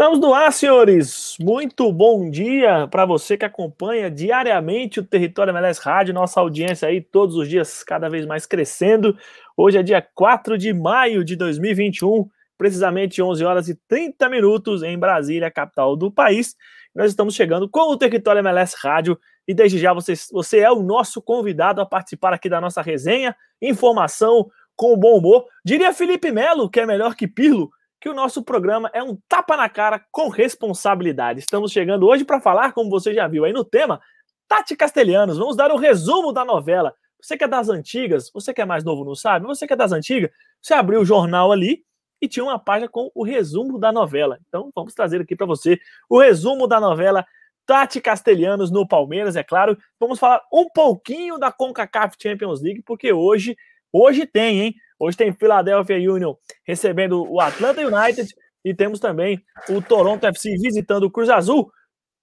Estamos 0.00 0.20
no 0.20 0.32
ar, 0.32 0.52
senhores. 0.52 1.34
Muito 1.40 1.92
bom 1.92 2.30
dia 2.30 2.86
para 2.86 3.04
você 3.04 3.36
que 3.36 3.44
acompanha 3.44 4.08
diariamente 4.08 5.00
o 5.00 5.04
Território 5.04 5.50
MLS 5.50 5.80
Rádio, 5.80 6.14
nossa 6.14 6.38
audiência 6.38 6.86
aí 6.86 7.00
todos 7.00 7.34
os 7.34 7.48
dias 7.48 7.82
cada 7.82 8.08
vez 8.08 8.24
mais 8.24 8.46
crescendo. 8.46 9.18
Hoje 9.56 9.76
é 9.76 9.82
dia 9.82 10.00
4 10.00 10.56
de 10.56 10.72
maio 10.72 11.24
de 11.24 11.34
2021, 11.34 12.30
precisamente 12.56 13.20
11 13.20 13.44
horas 13.44 13.68
e 13.68 13.74
30 13.88 14.28
minutos 14.28 14.84
em 14.84 14.96
Brasília, 14.96 15.50
capital 15.50 15.96
do 15.96 16.12
país. 16.12 16.54
Nós 16.94 17.10
estamos 17.10 17.34
chegando 17.34 17.68
com 17.68 17.90
o 17.90 17.98
Território 17.98 18.38
MLS 18.38 18.76
Rádio 18.80 19.18
e 19.48 19.52
desde 19.52 19.80
já 19.80 19.92
você, 19.92 20.12
você 20.30 20.60
é 20.60 20.70
o 20.70 20.80
nosso 20.80 21.20
convidado 21.20 21.80
a 21.80 21.86
participar 21.86 22.32
aqui 22.32 22.48
da 22.48 22.60
nossa 22.60 22.80
resenha, 22.80 23.34
informação 23.60 24.48
com 24.76 24.96
bom 24.96 25.18
humor. 25.18 25.46
Diria 25.64 25.92
Felipe 25.92 26.30
Melo, 26.30 26.70
que 26.70 26.78
é 26.78 26.86
melhor 26.86 27.16
que 27.16 27.26
Pirlo, 27.26 27.72
que 28.00 28.08
o 28.08 28.14
nosso 28.14 28.42
programa 28.42 28.90
é 28.92 29.02
um 29.02 29.16
tapa 29.28 29.56
na 29.56 29.68
cara 29.68 30.04
com 30.10 30.28
responsabilidade. 30.28 31.40
Estamos 31.40 31.72
chegando 31.72 32.06
hoje 32.06 32.24
para 32.24 32.40
falar, 32.40 32.72
como 32.72 32.90
você 32.90 33.12
já 33.12 33.26
viu 33.26 33.44
aí 33.44 33.52
no 33.52 33.64
tema, 33.64 34.00
Tati 34.46 34.76
Castelhanos. 34.76 35.38
Vamos 35.38 35.56
dar 35.56 35.72
um 35.72 35.76
resumo 35.76 36.32
da 36.32 36.44
novela. 36.44 36.94
Você 37.20 37.36
que 37.36 37.44
é 37.44 37.48
das 37.48 37.68
antigas, 37.68 38.30
você 38.32 38.54
que 38.54 38.60
é 38.60 38.64
mais 38.64 38.84
novo 38.84 39.04
não 39.04 39.14
sabe, 39.14 39.46
você 39.46 39.66
que 39.66 39.72
é 39.72 39.76
das 39.76 39.92
antigas, 39.92 40.30
você 40.62 40.72
abriu 40.74 41.00
o 41.00 41.04
jornal 41.04 41.50
ali 41.50 41.84
e 42.20 42.28
tinha 42.28 42.44
uma 42.44 42.58
página 42.58 42.88
com 42.88 43.10
o 43.14 43.24
resumo 43.24 43.78
da 43.78 43.90
novela. 43.90 44.38
Então 44.48 44.70
vamos 44.74 44.94
trazer 44.94 45.20
aqui 45.20 45.34
para 45.34 45.46
você 45.46 45.80
o 46.08 46.20
resumo 46.20 46.68
da 46.68 46.80
novela 46.80 47.26
Tati 47.66 48.00
Castelhanos 48.00 48.70
no 48.70 48.86
Palmeiras, 48.86 49.36
é 49.36 49.42
claro. 49.42 49.76
Vamos 49.98 50.18
falar 50.18 50.42
um 50.52 50.68
pouquinho 50.70 51.36
da 51.36 51.52
CONCACAF 51.52 52.16
Champions 52.20 52.62
League, 52.62 52.82
porque 52.82 53.12
hoje, 53.12 53.56
hoje 53.92 54.24
tem, 54.24 54.60
hein? 54.60 54.74
Hoje 54.98 55.16
tem 55.16 55.32
Philadelphia 55.32 55.96
Union 56.12 56.34
recebendo 56.64 57.30
o 57.30 57.40
Atlanta 57.40 57.80
United 57.80 58.34
e 58.64 58.74
temos 58.74 58.98
também 58.98 59.42
o 59.68 59.80
Toronto 59.80 60.26
FC 60.26 60.56
visitando 60.60 61.04
o 61.04 61.10
Cruz 61.10 61.30
Azul. 61.30 61.70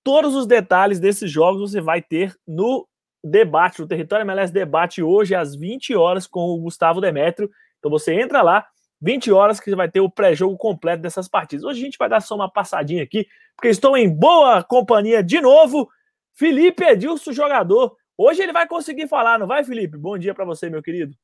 Todos 0.04 0.36
os 0.36 0.46
detalhes 0.46 1.00
desses 1.00 1.32
jogos 1.32 1.72
você 1.72 1.82
vai 1.82 2.02
ter 2.02 2.36
no 2.46 2.88
debate, 3.24 3.80
no 3.82 3.88
Território 3.88 4.24
MLS 4.24 4.54
Debate, 4.54 5.02
hoje 5.02 5.34
às 5.34 5.56
20 5.56 5.96
horas 5.96 6.28
com 6.28 6.42
o 6.42 6.60
Gustavo 6.60 7.02
Demetrio. 7.02 7.50
Então 7.80 7.90
você 7.90 8.14
entra 8.14 8.42
lá, 8.42 8.68
20 9.02 9.32
horas 9.32 9.60
que 9.60 9.70
você 9.70 9.76
vai 9.76 9.90
ter 9.90 10.02
o 10.02 10.10
pré-jogo 10.10 10.58
completo 10.58 11.02
dessas 11.02 11.28
partidas. 11.28 11.66
Hoje 11.66 11.82
a 11.82 11.86
gente 11.86 11.98
vai 11.98 12.10
dar 12.10 12.22
só 12.22 12.36
uma 12.36 12.52
passadinha 12.52 13.04
aqui, 13.04 13.26
porque 13.56 13.70
estou 13.70 13.98
em 13.98 14.10
boa 14.10 14.64
companhia 14.64 15.24
de 15.24 15.42
novo. 15.42 15.90
Felipe 16.34 16.84
Edilson, 16.84 17.32
jogador. 17.32 17.96
Hoje 18.18 18.44
ele 18.44 18.54
vai 18.54 18.68
conseguir 18.68 19.08
falar, 19.08 19.40
não 19.40 19.48
vai, 19.48 19.64
Felipe? 19.64 19.98
Bom 19.98 20.18
dia 20.18 20.34
para 20.34 20.46
você, 20.46 20.70
meu 20.70 20.84
querido. 20.84 21.16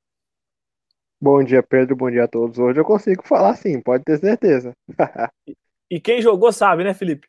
Bom 1.23 1.43
dia, 1.43 1.61
Pedro. 1.61 1.95
Bom 1.95 2.09
dia 2.09 2.23
a 2.23 2.27
todos. 2.27 2.57
Hoje 2.57 2.79
eu 2.79 2.83
consigo 2.83 3.21
falar 3.27 3.55
sim, 3.55 3.79
pode 3.79 4.03
ter 4.03 4.17
certeza. 4.17 4.73
e 5.87 5.99
quem 5.99 6.19
jogou 6.19 6.51
sabe, 6.51 6.83
né, 6.83 6.95
Felipe? 6.95 7.27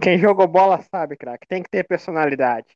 Quem 0.00 0.18
jogou 0.18 0.48
bola 0.48 0.80
sabe, 0.90 1.18
craque. 1.18 1.46
Tem 1.46 1.62
que 1.62 1.68
ter 1.68 1.86
personalidade. 1.86 2.68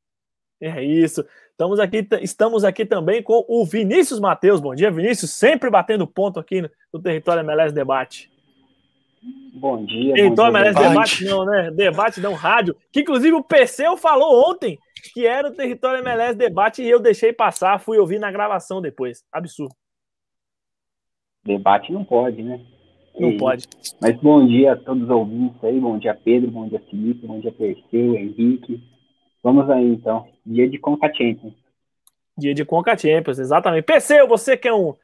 É 0.61 0.85
isso. 0.85 1.27
Estamos 1.51 1.81
aqui, 1.81 2.07
estamos 2.21 2.63
aqui 2.63 2.85
também 2.85 3.23
com 3.23 3.43
o 3.49 3.65
Vinícius 3.65 4.21
Matheus. 4.21 4.61
Bom 4.61 4.75
dia, 4.75 4.91
Vinícius. 4.91 5.31
Sempre 5.31 5.71
batendo 5.71 6.07
ponto 6.07 6.39
aqui 6.39 6.61
no, 6.61 6.71
no 6.93 7.01
Território 7.01 7.41
MLS 7.41 7.75
Debate. 7.75 8.31
Bom 9.55 9.85
dia. 9.85 10.15
Bom 10.31 10.47
MLS 10.49 10.79
Debate 10.79 11.25
não, 11.25 11.45
né? 11.45 11.71
Debate 11.71 12.21
não, 12.21 12.35
rádio. 12.35 12.77
Que 12.93 13.01
inclusive 13.01 13.35
o 13.35 13.43
PC 13.43 13.97
falou 13.97 14.51
ontem 14.51 14.79
que 15.13 15.27
era 15.27 15.49
o 15.49 15.55
Território 15.55 16.01
MLS 16.01 16.37
Debate 16.37 16.83
e 16.83 16.89
eu 16.89 17.01
deixei 17.01 17.33
passar, 17.33 17.79
fui 17.79 17.99
ouvir 17.99 18.19
na 18.19 18.31
gravação 18.31 18.81
depois. 18.81 19.25
Absurdo. 19.33 19.75
Debate 21.45 21.93
não 21.93 22.05
pode, 22.05 22.43
né? 22.43 22.61
Não 23.19 23.31
e, 23.31 23.37
pode. 23.37 23.69
Mas 24.01 24.17
bom 24.17 24.47
dia 24.47 24.73
a 24.73 24.77
todos 24.77 25.05
os 25.05 25.11
ouvintes 25.11 25.63
aí, 25.63 25.79
bom 25.79 25.99
dia 25.99 26.15
Pedro, 26.15 26.51
bom 26.51 26.69
dia 26.69 26.81
Felipe, 26.91 27.27
bom 27.27 27.39
dia 27.39 27.53
Perseu, 27.53 28.15
Henrique. 28.17 28.83
Vamos 29.43 29.69
aí 29.71 29.87
então, 29.87 30.27
dia 30.45 30.69
de 30.69 30.79
Conca 30.79 31.13
Champions. 31.15 31.55
Dia 32.37 32.55
de 32.55 32.65
Conca 32.65 32.97
Champions, 32.97 33.39
exatamente. 33.39 33.85
Perseu, 33.85 34.27
você 34.27 34.57
que 34.57 34.67
é 34.67 34.75
um, 34.75 34.95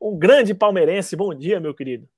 um 0.00 0.16
grande 0.16 0.54
palmeirense, 0.54 1.16
bom 1.16 1.34
dia, 1.34 1.60
meu 1.60 1.74
querido. 1.74 2.08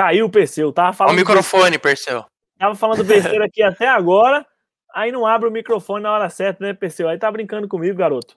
Caiu 0.00 0.24
o 0.24 0.30
Perseu, 0.30 0.72
tá? 0.72 0.94
Falando 0.94 1.12
o 1.12 1.16
microfone, 1.16 1.78
Perseu. 1.78 2.24
Tava 2.58 2.74
falando 2.74 3.04
besteira 3.04 3.44
aqui 3.44 3.62
até 3.62 3.86
agora, 3.86 4.46
aí 4.94 5.12
não 5.12 5.26
abre 5.26 5.46
o 5.46 5.52
microfone 5.52 6.02
na 6.02 6.10
hora 6.10 6.30
certa, 6.30 6.64
né, 6.64 6.72
Perseu? 6.72 7.06
Aí 7.06 7.18
tá 7.18 7.30
brincando 7.30 7.68
comigo, 7.68 7.98
garoto. 7.98 8.34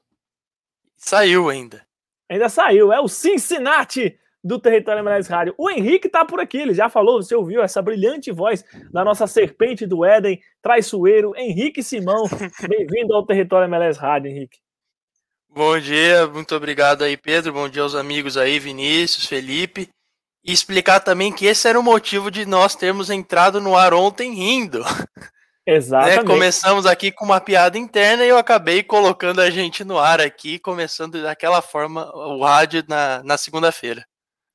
Saiu 0.98 1.48
ainda. 1.48 1.82
Ainda 2.30 2.50
saiu. 2.50 2.92
É 2.92 3.00
o 3.00 3.08
Cincinnati 3.08 4.20
do 4.44 4.60
Território 4.60 5.00
MLS 5.00 5.32
Rádio. 5.32 5.56
O 5.58 5.70
Henrique 5.70 6.10
tá 6.10 6.26
por 6.26 6.42
aqui, 6.42 6.58
ele 6.58 6.74
já 6.74 6.90
falou, 6.90 7.24
você 7.24 7.34
ouviu 7.34 7.64
essa 7.64 7.82
brilhante 7.82 8.30
voz 8.30 8.66
da 8.92 9.06
nossa 9.06 9.26
serpente 9.26 9.86
do 9.86 10.04
Éden, 10.04 10.42
traiçoeiro, 10.62 11.32
Henrique 11.34 11.82
Simão. 11.82 12.26
Bem-vindo 12.68 13.14
ao 13.14 13.26
Território 13.26 13.70
MLS 13.70 13.98
Rádio, 13.98 14.30
Henrique. 14.30 14.60
Bom 15.48 15.80
dia, 15.80 16.28
muito 16.28 16.54
obrigado 16.54 17.04
aí, 17.04 17.16
Pedro. 17.16 17.54
Bom 17.54 17.70
dia 17.70 17.84
aos 17.84 17.96
amigos 17.96 18.36
aí, 18.36 18.60
Vinícius, 18.60 19.26
Felipe. 19.26 19.88
E 20.44 20.52
explicar 20.52 21.00
também 21.00 21.32
que 21.32 21.46
esse 21.46 21.68
era 21.68 21.80
o 21.80 21.84
motivo 21.84 22.30
de 22.30 22.46
nós 22.46 22.76
termos 22.76 23.10
entrado 23.10 23.62
no 23.62 23.78
ar 23.78 23.94
ontem 23.94 24.34
rindo. 24.34 24.84
Exatamente. 25.66 26.18
Né? 26.18 26.24
Começamos 26.26 26.86
aqui 26.86 27.12
com 27.12 27.24
uma 27.24 27.40
piada 27.40 27.78
interna 27.78 28.26
e 28.26 28.30
eu 28.30 28.38
acabei 28.38 28.84
colocando 28.84 29.40
a 29.40 29.50
gente 29.50 29.84
no 29.84 29.98
ar 29.98 30.20
aqui, 30.20 30.60
começando 30.60 31.24
daquela 31.24 31.62
forma 31.62 32.12
o 32.14 32.44
rádio 32.44 32.84
na, 32.88 33.24
na 33.24 33.38
segunda-feira. 33.38 34.06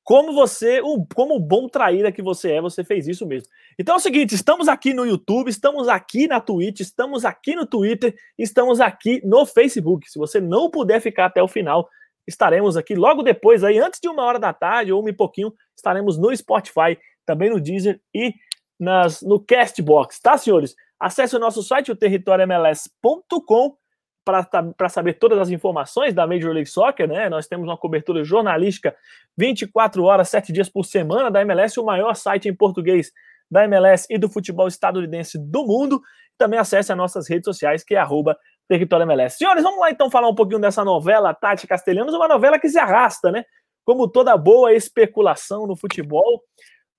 Como 0.03 0.33
você, 0.33 0.81
como 1.15 1.39
bom 1.39 1.67
traíra 1.67 2.11
que 2.11 2.21
você 2.21 2.53
é, 2.53 2.61
você 2.61 2.83
fez 2.83 3.07
isso 3.07 3.25
mesmo. 3.27 3.47
Então 3.77 3.95
é 3.95 3.97
o 3.97 4.01
seguinte, 4.01 4.35
estamos 4.35 4.67
aqui 4.67 4.93
no 4.93 5.05
YouTube, 5.05 5.49
estamos 5.49 5.87
aqui 5.87 6.27
na 6.27 6.39
Twitch, 6.39 6.79
estamos 6.79 7.25
aqui 7.25 7.55
no 7.55 7.65
Twitter, 7.65 8.15
estamos 8.37 8.81
aqui 8.81 9.21
no 9.23 9.45
Facebook. 9.45 10.09
Se 10.09 10.17
você 10.17 10.39
não 10.41 10.69
puder 10.69 10.99
ficar 10.99 11.25
até 11.25 11.41
o 11.41 11.47
final, 11.47 11.87
estaremos 12.27 12.75
aqui 12.75 12.95
logo 12.95 13.23
depois, 13.23 13.63
aí 13.63 13.79
antes 13.79 13.99
de 13.99 14.07
uma 14.07 14.23
hora 14.23 14.39
da 14.39 14.53
tarde 14.53 14.91
ou 14.91 15.07
um 15.07 15.13
pouquinho, 15.13 15.53
estaremos 15.79 16.17
no 16.17 16.35
Spotify, 16.35 16.97
também 17.25 17.49
no 17.49 17.59
Deezer 17.59 17.99
e 18.13 18.33
nas, 18.79 19.21
no 19.21 19.39
Castbox, 19.39 20.19
tá, 20.19 20.37
senhores? 20.37 20.75
Acesse 20.99 21.35
o 21.35 21.39
nosso 21.39 21.63
site, 21.63 21.91
o 21.91 21.95
territoriomls.com, 21.95 23.77
para 24.23 24.89
saber 24.89 25.13
todas 25.13 25.39
as 25.39 25.49
informações 25.49 26.13
da 26.13 26.27
Major 26.27 26.53
League 26.53 26.69
Soccer, 26.69 27.07
né? 27.07 27.29
Nós 27.29 27.47
temos 27.47 27.67
uma 27.67 27.77
cobertura 27.77 28.23
jornalística 28.23 28.95
24 29.37 30.03
horas, 30.03 30.29
7 30.29 30.53
dias 30.53 30.69
por 30.69 30.85
semana 30.85 31.31
da 31.31 31.41
MLS, 31.41 31.79
o 31.79 31.85
maior 31.85 32.13
site 32.15 32.47
em 32.47 32.55
português 32.55 33.11
da 33.49 33.63
MLS 33.63 34.05
e 34.09 34.17
do 34.17 34.29
futebol 34.29 34.67
estadunidense 34.67 35.39
do 35.39 35.65
mundo. 35.65 36.01
Também 36.37 36.59
acesse 36.59 36.91
as 36.91 36.97
nossas 36.97 37.27
redes 37.27 37.45
sociais, 37.45 37.83
que 37.83 37.95
é 37.95 37.97
arroba 37.97 38.37
Território 38.67 39.03
MLS. 39.03 39.37
Senhores, 39.37 39.63
vamos 39.63 39.79
lá 39.79 39.89
então 39.89 40.11
falar 40.11 40.29
um 40.29 40.35
pouquinho 40.35 40.61
dessa 40.61 40.85
novela 40.85 41.33
Tati 41.33 41.65
Castelhanos, 41.65 42.13
uma 42.13 42.27
novela 42.27 42.59
que 42.59 42.69
se 42.69 42.77
arrasta, 42.77 43.31
né? 43.31 43.43
Como 43.89 44.07
toda 44.07 44.37
boa 44.37 44.71
especulação 44.71 45.65
no 45.65 45.75
futebol, 45.75 46.43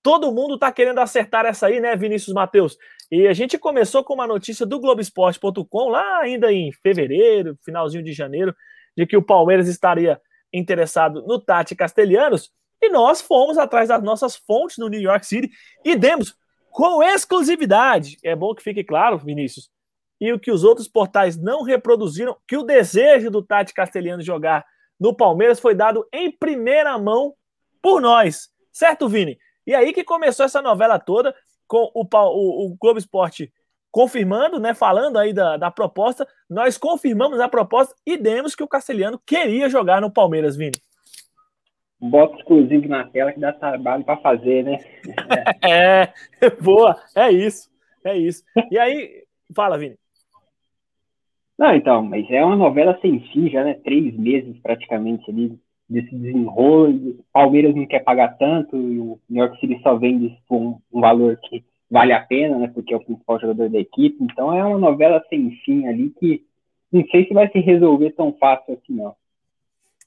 todo 0.03 0.29
mundo 0.29 0.57
tá 0.57 0.69
querendo 0.73 0.99
acertar 0.99 1.45
essa 1.45 1.67
aí, 1.67 1.79
né, 1.79 1.95
Vinícius 1.95 2.33
Matheus? 2.33 2.77
E 3.09 3.29
a 3.29 3.33
gente 3.33 3.57
começou 3.57 4.03
com 4.03 4.13
uma 4.13 4.27
notícia 4.27 4.65
do 4.65 4.77
Globoesporte.com 4.77 5.87
lá 5.87 6.19
ainda 6.19 6.51
em 6.51 6.69
fevereiro, 6.83 7.57
finalzinho 7.63 8.03
de 8.03 8.11
janeiro, 8.11 8.53
de 8.97 9.05
que 9.05 9.15
o 9.15 9.23
Palmeiras 9.23 9.69
estaria 9.69 10.19
interessado 10.51 11.25
no 11.25 11.39
Tati 11.39 11.77
Castelhanos, 11.77 12.51
e 12.81 12.89
nós 12.89 13.21
fomos 13.21 13.57
atrás 13.57 13.87
das 13.87 14.03
nossas 14.03 14.35
fontes 14.35 14.77
no 14.77 14.89
New 14.89 14.99
York 14.99 15.25
City 15.25 15.49
e 15.85 15.95
demos 15.95 16.35
com 16.71 17.01
exclusividade. 17.01 18.17
É 18.21 18.35
bom 18.35 18.53
que 18.53 18.61
fique 18.61 18.83
claro, 18.83 19.17
Vinícius, 19.17 19.69
e 20.19 20.33
o 20.33 20.37
que 20.37 20.51
os 20.51 20.65
outros 20.65 20.89
portais 20.89 21.37
não 21.37 21.63
reproduziram, 21.63 22.35
que 22.45 22.57
o 22.57 22.63
desejo 22.63 23.31
do 23.31 23.41
Tati 23.41 23.73
Castelhano 23.73 24.21
jogar 24.21 24.65
no 25.01 25.15
Palmeiras 25.15 25.59
foi 25.59 25.73
dado 25.73 26.07
em 26.13 26.31
primeira 26.31 26.95
mão 26.95 27.33
por 27.81 27.99
nós, 27.99 28.51
certo, 28.71 29.09
Vini? 29.09 29.39
E 29.65 29.73
aí 29.73 29.91
que 29.93 30.03
começou 30.03 30.45
essa 30.45 30.61
novela 30.61 30.99
toda, 30.99 31.33
com 31.67 31.91
o, 31.95 32.05
o, 32.05 32.67
o 32.67 32.77
Globo 32.79 32.99
Esporte 32.99 33.51
confirmando, 33.89 34.59
né, 34.59 34.75
falando 34.75 35.17
aí 35.17 35.33
da, 35.33 35.57
da 35.57 35.71
proposta, 35.71 36.27
nós 36.47 36.77
confirmamos 36.77 37.39
a 37.39 37.49
proposta 37.49 37.95
e 38.05 38.15
demos 38.15 38.53
que 38.53 38.63
o 38.63 38.67
Castelhano 38.67 39.19
queria 39.25 39.67
jogar 39.69 39.99
no 39.99 40.11
Palmeiras, 40.11 40.55
Vini. 40.55 40.77
Bota 41.99 42.37
exclusivo 42.37 42.87
na 42.87 43.03
tela 43.07 43.33
que 43.33 43.39
dá 43.39 43.51
trabalho 43.51 44.03
para 44.03 44.17
fazer, 44.17 44.63
né? 44.63 44.77
é, 45.67 46.13
boa, 46.61 46.95
é 47.15 47.31
isso, 47.31 47.69
é 48.05 48.15
isso. 48.15 48.43
E 48.69 48.77
aí, 48.77 49.23
fala, 49.53 49.79
Vini. 49.79 49.97
Não, 51.61 51.75
então, 51.75 52.01
mas 52.01 52.27
é 52.31 52.43
uma 52.43 52.55
novela 52.55 52.97
sem 53.03 53.19
fim 53.31 53.47
já, 53.47 53.63
né? 53.63 53.75
Três 53.75 54.17
meses 54.17 54.57
praticamente 54.63 55.29
ali 55.29 55.59
desse 55.87 56.09
desenrolo. 56.15 57.23
Palmeiras 57.31 57.75
não 57.75 57.85
quer 57.85 57.99
pagar 57.99 58.35
tanto 58.39 58.75
e 58.75 58.97
o 58.97 59.19
New 59.29 59.43
York 59.43 59.59
City 59.59 59.79
só 59.83 59.95
vende 59.95 60.35
por 60.49 60.57
um, 60.57 60.79
valor 60.91 61.37
que 61.37 61.63
vale 61.87 62.13
a 62.13 62.19
pena, 62.19 62.57
né? 62.57 62.67
Porque 62.73 62.95
é 62.95 62.97
o 62.97 63.05
principal 63.05 63.39
jogador 63.39 63.69
da 63.69 63.77
equipe. 63.77 64.17
Então 64.23 64.51
é 64.51 64.65
uma 64.65 64.79
novela 64.79 65.23
sem 65.29 65.51
fim 65.63 65.85
ali 65.85 66.09
que 66.19 66.43
não 66.91 67.05
sei 67.11 67.27
se 67.27 67.33
vai 67.35 67.47
se 67.47 67.59
resolver 67.59 68.09
tão 68.13 68.33
fácil 68.33 68.73
assim, 68.73 68.95
não. 68.95 69.15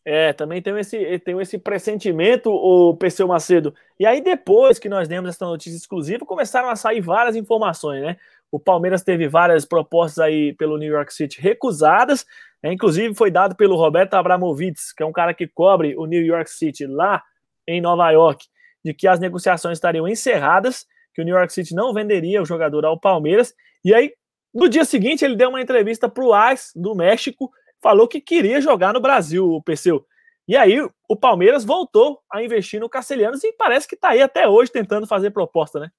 É, 0.05 0.33
também 0.35 0.61
tem 0.61 0.77
esse, 0.79 1.19
tem 1.21 1.41
esse 1.41 1.57
pressentimento, 1.57 2.51
o 2.51 2.95
Perseu 2.95 3.27
Macedo. 3.27 3.73
E 3.99 4.05
aí, 4.05 4.21
depois 4.21 4.79
que 4.79 4.89
nós 4.89 5.09
demos 5.09 5.31
essa 5.31 5.47
notícia 5.47 5.77
exclusiva, 5.77 6.27
começaram 6.27 6.69
a 6.69 6.77
sair 6.77 7.01
várias 7.01 7.37
informações, 7.37 8.03
né? 8.03 8.17
O 8.55 8.61
Palmeiras 8.61 9.03
teve 9.03 9.27
várias 9.27 9.65
propostas 9.65 10.21
aí 10.21 10.53
pelo 10.53 10.79
New 10.79 10.89
York 10.89 11.13
City 11.13 11.41
recusadas, 11.41 12.25
né? 12.63 12.73
inclusive 12.73 13.13
foi 13.13 13.29
dado 13.29 13.57
pelo 13.57 13.75
Roberto 13.75 14.15
Abramovitz, 14.15 14.93
que 14.93 15.03
é 15.03 15.07
um 15.07 15.11
cara 15.11 15.35
que 15.35 15.49
cobre 15.49 15.97
o 15.97 16.07
New 16.07 16.25
York 16.25 16.49
City 16.49 16.87
lá 16.87 17.21
em 17.67 17.81
Nova 17.81 18.09
York, 18.13 18.47
de 18.85 18.95
que 18.95 19.09
as 19.09 19.19
negociações 19.19 19.79
estariam 19.79 20.07
encerradas, 20.07 20.87
que 21.13 21.21
o 21.21 21.25
New 21.25 21.35
York 21.35 21.53
City 21.53 21.75
não 21.75 21.93
venderia 21.93 22.41
o 22.41 22.47
jogador 22.47 22.85
ao 22.85 22.97
Palmeiras. 22.97 23.53
E 23.85 23.93
aí, 23.93 24.15
no 24.55 24.69
dia 24.69 24.85
seguinte, 24.85 25.25
ele 25.25 25.35
deu 25.35 25.49
uma 25.49 25.61
entrevista 25.61 26.09
para 26.09 26.25
o 26.25 26.33
AS 26.33 26.71
do 26.77 26.95
México, 26.95 27.51
falou 27.83 28.07
que 28.07 28.21
queria 28.21 28.61
jogar 28.61 28.93
no 28.93 29.01
Brasil, 29.01 29.51
o 29.51 29.61
Perseu. 29.61 30.07
E 30.47 30.57
aí, 30.57 30.79
o 31.09 31.17
Palmeiras 31.17 31.65
voltou 31.65 32.21
a 32.33 32.41
investir 32.41 32.79
no 32.79 32.89
Castelhanos 32.89 33.43
e 33.43 33.53
parece 33.53 33.89
que 33.89 33.97
está 33.97 34.11
aí 34.11 34.23
até 34.23 34.47
hoje 34.47 34.71
tentando 34.71 35.09
fazer 35.09 35.33
proposta, 35.33 35.81
né? 35.81 35.91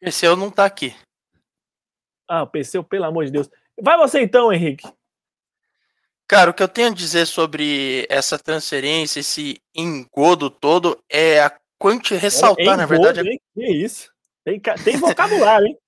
Perseu 0.00 0.34
não 0.34 0.48
está 0.48 0.64
aqui. 0.64 0.94
Ah, 2.28 2.42
o 2.42 2.46
Perseu, 2.46 2.82
pelo 2.82 3.04
amor 3.04 3.24
de 3.24 3.32
Deus. 3.32 3.50
Vai 3.80 3.96
você 3.96 4.20
então, 4.20 4.52
Henrique. 4.52 4.88
Cara, 6.26 6.50
o 6.50 6.54
que 6.54 6.62
eu 6.62 6.68
tenho 6.68 6.88
a 6.88 6.94
dizer 6.94 7.26
sobre 7.26 8.06
essa 8.08 8.38
transferência, 8.38 9.20
esse 9.20 9.60
engodo 9.74 10.48
todo, 10.48 10.98
é 11.10 11.40
a 11.40 11.52
quanti 11.78 12.14
ressaltar, 12.14 12.76
na 12.76 12.86
verdade. 12.86 13.20
Hein? 13.20 13.40
Que 13.54 13.66
isso? 13.66 14.10
Tem, 14.44 14.60
tem 14.60 14.96
vocabulário, 14.96 15.66
hein? 15.66 15.78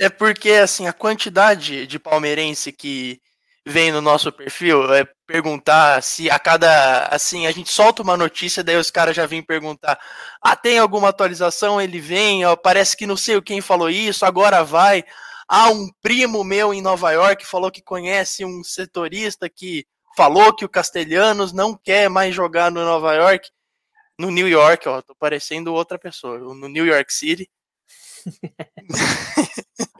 É 0.00 0.08
porque, 0.08 0.52
assim, 0.52 0.86
a 0.86 0.92
quantidade 0.92 1.84
de 1.84 1.98
palmeirense 1.98 2.70
que 2.70 3.20
vem 3.66 3.90
no 3.90 4.00
nosso 4.00 4.30
perfil 4.30 4.94
é 4.94 5.04
perguntar 5.26 6.00
se 6.02 6.30
a 6.30 6.38
cada. 6.38 7.08
Assim, 7.08 7.48
a 7.48 7.50
gente 7.50 7.72
solta 7.72 8.02
uma 8.02 8.16
notícia, 8.16 8.62
daí 8.62 8.76
os 8.76 8.90
caras 8.92 9.16
já 9.16 9.26
vêm 9.26 9.42
perguntar: 9.42 9.98
ah, 10.40 10.54
tem 10.54 10.78
alguma 10.78 11.08
atualização? 11.08 11.80
Ele 11.80 12.00
vem, 12.00 12.46
ó, 12.46 12.54
parece 12.54 12.96
que 12.96 13.06
não 13.08 13.16
sei 13.16 13.40
quem 13.42 13.60
falou 13.60 13.90
isso, 13.90 14.24
agora 14.24 14.62
vai. 14.62 15.04
Ah, 15.48 15.70
um 15.70 15.88
primo 16.02 16.44
meu 16.44 16.74
em 16.74 16.82
Nova 16.82 17.10
York 17.10 17.46
falou 17.46 17.70
que 17.70 17.80
conhece 17.80 18.44
um 18.44 18.62
setorista 18.62 19.48
que 19.48 19.86
falou 20.14 20.54
que 20.54 20.64
o 20.64 20.68
Castelhanos 20.68 21.52
não 21.52 21.74
quer 21.74 22.10
mais 22.10 22.34
jogar 22.34 22.70
no 22.70 22.84
Nova 22.84 23.14
York. 23.14 23.48
No 24.18 24.30
New 24.30 24.48
York, 24.48 24.86
ó, 24.88 25.00
tô 25.00 25.14
parecendo 25.14 25.72
outra 25.72 25.98
pessoa. 25.98 26.38
No 26.38 26.68
New 26.68 26.84
York 26.84 27.12
City. 27.12 27.48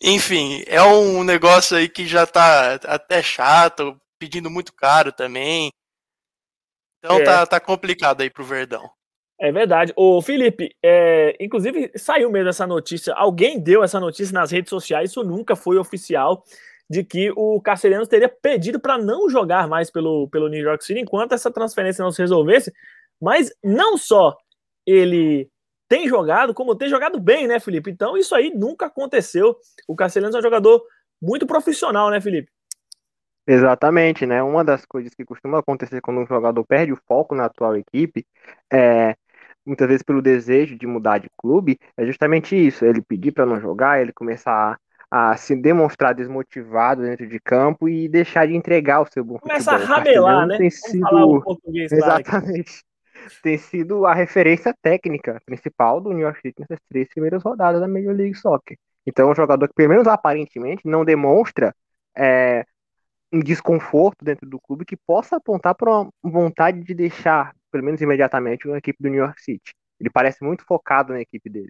Enfim, 0.00 0.62
é 0.66 0.80
um 0.82 1.24
negócio 1.24 1.76
aí 1.76 1.88
que 1.88 2.06
já 2.06 2.26
tá 2.26 2.74
até 2.84 3.22
chato, 3.22 4.00
pedindo 4.18 4.48
muito 4.48 4.72
caro 4.72 5.12
também. 5.12 5.70
Então 6.98 7.18
é. 7.18 7.24
tá, 7.24 7.46
tá 7.46 7.60
complicado 7.60 8.20
aí 8.20 8.30
pro 8.30 8.44
Verdão. 8.44 8.88
É 9.38 9.52
verdade. 9.52 9.92
O 9.96 10.22
Felipe, 10.22 10.74
é, 10.82 11.36
inclusive 11.38 11.90
saiu 11.94 12.30
mesmo 12.30 12.48
essa 12.48 12.66
notícia. 12.66 13.12
Alguém 13.14 13.60
deu 13.60 13.82
essa 13.82 14.00
notícia 14.00 14.32
nas 14.32 14.50
redes 14.50 14.70
sociais, 14.70 15.10
isso 15.10 15.22
nunca 15.22 15.54
foi 15.54 15.76
oficial, 15.76 16.42
de 16.88 17.04
que 17.04 17.30
o 17.36 17.60
Castelhanos 17.60 18.08
teria 18.08 18.28
pedido 18.28 18.80
para 18.80 18.96
não 18.96 19.28
jogar 19.28 19.68
mais 19.68 19.90
pelo, 19.90 20.28
pelo 20.28 20.48
New 20.48 20.62
York 20.62 20.84
City 20.84 21.00
enquanto 21.00 21.32
essa 21.32 21.50
transferência 21.50 22.02
não 22.02 22.10
se 22.10 22.22
resolvesse. 22.22 22.72
Mas 23.20 23.52
não 23.62 23.98
só 23.98 24.36
ele 24.86 25.50
tem 25.88 26.08
jogado, 26.08 26.54
como 26.54 26.74
tem 26.74 26.88
jogado 26.88 27.20
bem, 27.20 27.46
né, 27.46 27.60
Felipe? 27.60 27.90
Então 27.90 28.16
isso 28.16 28.34
aí 28.34 28.52
nunca 28.54 28.86
aconteceu. 28.86 29.56
O 29.86 29.94
Castelhanos 29.94 30.34
é 30.34 30.38
um 30.38 30.42
jogador 30.42 30.82
muito 31.20 31.46
profissional, 31.46 32.10
né, 32.10 32.20
Felipe? 32.20 32.50
Exatamente, 33.46 34.26
né? 34.26 34.42
Uma 34.42 34.64
das 34.64 34.84
coisas 34.84 35.14
que 35.14 35.24
costuma 35.24 35.60
acontecer 35.60 36.00
quando 36.00 36.20
um 36.20 36.26
jogador 36.26 36.64
perde 36.64 36.92
o 36.92 37.00
foco 37.06 37.34
na 37.34 37.44
atual 37.44 37.76
equipe 37.76 38.26
é 38.72 39.14
muitas 39.66 39.88
vezes 39.88 40.02
pelo 40.02 40.22
desejo 40.22 40.76
de 40.76 40.86
mudar 40.86 41.18
de 41.18 41.28
clube, 41.36 41.78
é 41.96 42.06
justamente 42.06 42.54
isso, 42.56 42.84
ele 42.84 43.02
pedir 43.02 43.32
para 43.32 43.46
não 43.46 43.60
jogar, 43.60 44.00
ele 44.00 44.12
começar 44.12 44.78
a, 45.10 45.32
a, 45.32 45.36
se 45.36 45.56
demonstrar 45.56 46.14
desmotivado 46.14 47.02
dentro 47.02 47.26
de 47.26 47.40
campo 47.40 47.88
e 47.88 48.08
deixar 48.08 48.46
de 48.46 48.54
entregar 48.54 49.00
o 49.00 49.06
seu 49.06 49.24
bom 49.24 49.38
Começa 49.38 49.72
futebol. 49.72 49.94
a 49.94 49.98
rabelar, 49.98 50.46
né? 50.46 50.58
Tem 50.58 50.70
sido... 50.70 51.42
Exatamente 51.66 52.82
tem 53.42 53.58
sido 53.58 54.06
a 54.06 54.14
referência 54.14 54.74
técnica 54.80 55.40
principal 55.44 56.00
do 56.00 56.10
New 56.10 56.20
York 56.20 56.40
City 56.40 56.60
nessas 56.60 56.78
três 56.88 57.08
primeiras 57.08 57.42
rodadas 57.42 57.80
da 57.80 57.88
Major 57.88 58.14
League 58.14 58.34
Soccer. 58.34 58.76
Então, 59.06 59.28
é 59.28 59.32
um 59.32 59.34
jogador 59.34 59.68
que, 59.68 59.74
pelo 59.74 59.90
menos 59.90 60.06
aparentemente, 60.06 60.82
não 60.84 61.04
demonstra 61.04 61.74
é, 62.16 62.64
um 63.32 63.40
desconforto 63.40 64.24
dentro 64.24 64.48
do 64.48 64.60
clube 64.60 64.84
que 64.84 64.96
possa 64.96 65.36
apontar 65.36 65.74
para 65.74 65.90
uma 65.90 66.10
vontade 66.24 66.82
de 66.82 66.94
deixar, 66.94 67.54
pelo 67.76 67.84
menos 67.84 68.00
imediatamente, 68.00 68.66
uma 68.66 68.78
equipe 68.78 69.02
do 69.02 69.10
New 69.10 69.20
York 69.20 69.42
City. 69.42 69.74
Ele 70.00 70.08
parece 70.08 70.42
muito 70.42 70.64
focado 70.64 71.12
na 71.12 71.20
equipe 71.20 71.50
dele. 71.50 71.68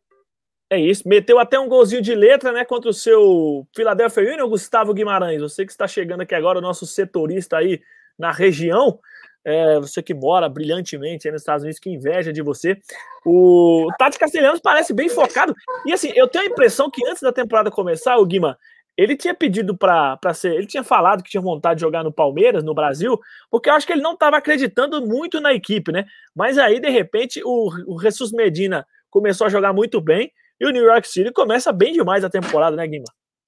É 0.70 0.78
isso, 0.78 1.08
meteu 1.08 1.38
até 1.38 1.58
um 1.58 1.68
golzinho 1.68 2.02
de 2.02 2.14
letra, 2.14 2.52
né, 2.52 2.64
contra 2.64 2.90
o 2.90 2.94
seu 2.94 3.66
Philadelphia 3.74 4.34
Union, 4.34 4.48
Gustavo 4.48 4.94
Guimarães. 4.94 5.40
Você 5.40 5.64
que 5.64 5.72
está 5.72 5.86
chegando 5.86 6.22
aqui 6.22 6.34
agora, 6.34 6.58
o 6.58 6.62
nosso 6.62 6.86
setorista 6.86 7.56
aí 7.58 7.80
na 8.18 8.32
região, 8.32 8.98
é, 9.44 9.78
você 9.78 10.02
que 10.02 10.14
mora 10.14 10.48
brilhantemente 10.48 11.30
nos 11.30 11.42
Estados 11.42 11.62
Unidos, 11.62 11.80
que 11.80 11.90
inveja 11.90 12.32
de 12.32 12.42
você. 12.42 12.76
O 13.24 13.88
Tati 13.98 14.18
Castelhanos 14.18 14.60
parece 14.60 14.92
bem 14.92 15.08
focado. 15.08 15.54
E 15.84 15.92
assim, 15.92 16.12
eu 16.14 16.26
tenho 16.26 16.44
a 16.44 16.48
impressão 16.48 16.90
que 16.90 17.06
antes 17.06 17.22
da 17.22 17.32
temporada 17.32 17.70
começar, 17.70 18.16
o 18.16 18.26
Guima, 18.26 18.58
ele 18.96 19.16
tinha 19.16 19.34
pedido 19.34 19.76
para 19.76 20.34
ser. 20.34 20.54
Ele 20.54 20.66
tinha 20.66 20.82
falado 20.82 21.22
que 21.22 21.30
tinha 21.30 21.40
vontade 21.40 21.78
de 21.78 21.82
jogar 21.82 22.02
no 22.02 22.12
Palmeiras, 22.12 22.64
no 22.64 22.74
Brasil, 22.74 23.20
porque 23.50 23.68
eu 23.68 23.74
acho 23.74 23.86
que 23.86 23.92
ele 23.92 24.02
não 24.02 24.14
estava 24.14 24.36
acreditando 24.36 25.04
muito 25.06 25.40
na 25.40 25.52
equipe, 25.52 25.92
né? 25.92 26.06
Mas 26.34 26.56
aí, 26.58 26.80
de 26.80 26.88
repente, 26.88 27.42
o, 27.44 27.70
o 27.86 28.00
Jesus 28.00 28.32
Medina 28.32 28.86
começou 29.10 29.46
a 29.46 29.50
jogar 29.50 29.72
muito 29.72 30.00
bem 30.00 30.32
e 30.58 30.66
o 30.66 30.70
New 30.70 30.84
York 30.84 31.06
City 31.06 31.30
começa 31.32 31.72
bem 31.72 31.92
demais 31.92 32.24
a 32.24 32.30
temporada, 32.30 32.76
né, 32.76 32.86
Guima? 32.86 33.04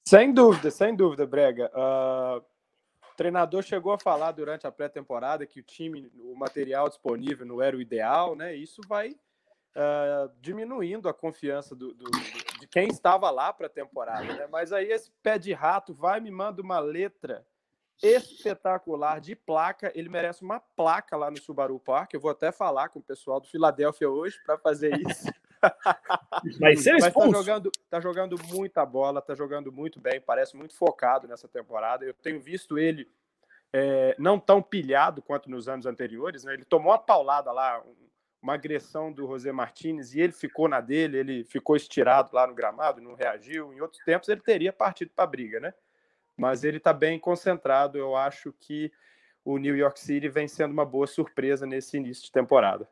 Sem 0.07 0.33
dúvida, 0.33 0.71
sem 0.71 0.95
dúvida, 0.95 1.27
Brega. 1.27 1.71
Uh, 1.75 2.43
treinador 3.19 3.63
chegou 3.63 3.93
a 3.93 3.99
falar 3.99 4.33
durante 4.33 4.67
a 4.67 4.73
pré-temporada 4.73 5.45
que 5.45 5.61
o 5.61 5.63
time, 5.63 6.11
o 6.21 6.37
material 6.37 6.89
disponível 6.89 7.45
não 7.45 7.61
era 7.61 7.77
o 7.77 7.81
ideal, 7.81 8.37
né? 8.37 8.55
Isso 8.55 8.81
vai 8.89 9.15
uh, 9.79 10.33
diminuindo 10.41 11.09
a 11.09 11.15
confiança 11.15 11.75
do, 11.75 11.95
do, 11.95 12.11
de 12.61 12.67
quem 12.67 12.89
estava 12.89 13.31
lá 13.31 13.53
para 13.53 13.69
a 13.69 13.71
temporada, 13.71 14.25
né? 14.35 14.49
Mas 14.51 14.73
aí 14.73 14.91
esse 14.91 15.11
pé 15.23 15.39
de 15.39 15.53
rato 15.53 15.95
vai 15.95 16.21
me 16.21 16.31
manda 16.31 16.61
uma 16.61 16.81
letra 16.81 17.47
espetacular 18.03 19.21
de 19.21 19.35
placa. 19.35 19.93
Ele 19.95 20.09
merece 20.09 20.43
uma 20.43 20.61
placa 20.61 21.17
lá 21.17 21.31
no 21.31 21.39
Subaru 21.39 21.79
Park. 21.79 22.15
Eu 22.15 22.21
vou 22.21 22.31
até 22.31 22.53
falar 22.53 22.89
com 22.89 22.99
o 22.99 23.03
pessoal 23.03 23.41
do 23.41 23.49
Filadélfia 23.49 24.11
hoje 24.11 24.39
para 24.45 24.59
fazer 24.59 24.97
isso. 25.01 25.27
Mas 26.61 26.83
ser 26.83 26.93
Mas 27.01 27.13
tá 27.13 27.29
jogando, 27.29 27.73
tá 27.91 28.01
jogando 28.01 28.37
muita 28.49 28.87
bola, 28.87 29.21
tá 29.21 29.35
jogando 29.35 29.73
muito 29.73 30.01
bem, 30.01 30.21
parece 30.21 30.57
muito 30.57 30.75
focado 30.75 31.27
nessa 31.27 31.49
temporada. 31.49 32.05
Eu 32.05 32.15
tenho 32.15 32.41
visto 32.41 32.79
ele 32.79 33.11
é, 33.73 34.15
não 34.19 34.39
tão 34.39 34.63
pilhado 34.63 35.21
quanto 35.21 35.51
nos 35.51 35.69
anos 35.69 35.85
anteriores. 35.85 36.45
Né? 36.45 36.55
Ele 36.55 36.65
tomou 36.65 36.93
uma 36.93 36.99
paulada 36.99 37.51
lá, 37.51 37.83
uma 38.41 38.55
agressão 38.55 39.13
do 39.13 39.27
José 39.27 39.51
Martinez, 39.53 40.15
e 40.15 40.21
ele 40.21 40.33
ficou 40.33 40.69
na 40.69 40.81
dele, 40.81 41.19
ele 41.19 41.45
ficou 41.45 41.77
estirado 41.77 42.31
lá 42.33 42.47
no 42.47 42.55
gramado, 42.55 43.01
não 43.01 43.15
reagiu. 43.15 43.73
Em 43.73 43.81
outros 43.81 44.03
tempos 44.05 44.29
ele 44.29 44.41
teria 44.41 44.73
partido 44.73 45.11
para 45.15 45.25
a 45.25 45.29
briga, 45.29 45.61
né? 45.61 45.75
Mas 46.37 46.63
ele 46.63 46.77
está 46.77 46.93
bem 46.93 47.19
concentrado. 47.19 47.99
Eu 47.99 48.15
acho 48.15 48.55
que 48.61 48.93
o 49.45 49.59
New 49.59 49.77
York 49.77 49.99
City 49.99 50.29
vem 50.29 50.47
sendo 50.47 50.73
uma 50.73 50.85
boa 50.85 51.07
surpresa 51.07 51.67
nesse 51.67 51.97
início 51.97 52.25
de 52.25 52.31
temporada. 52.31 52.89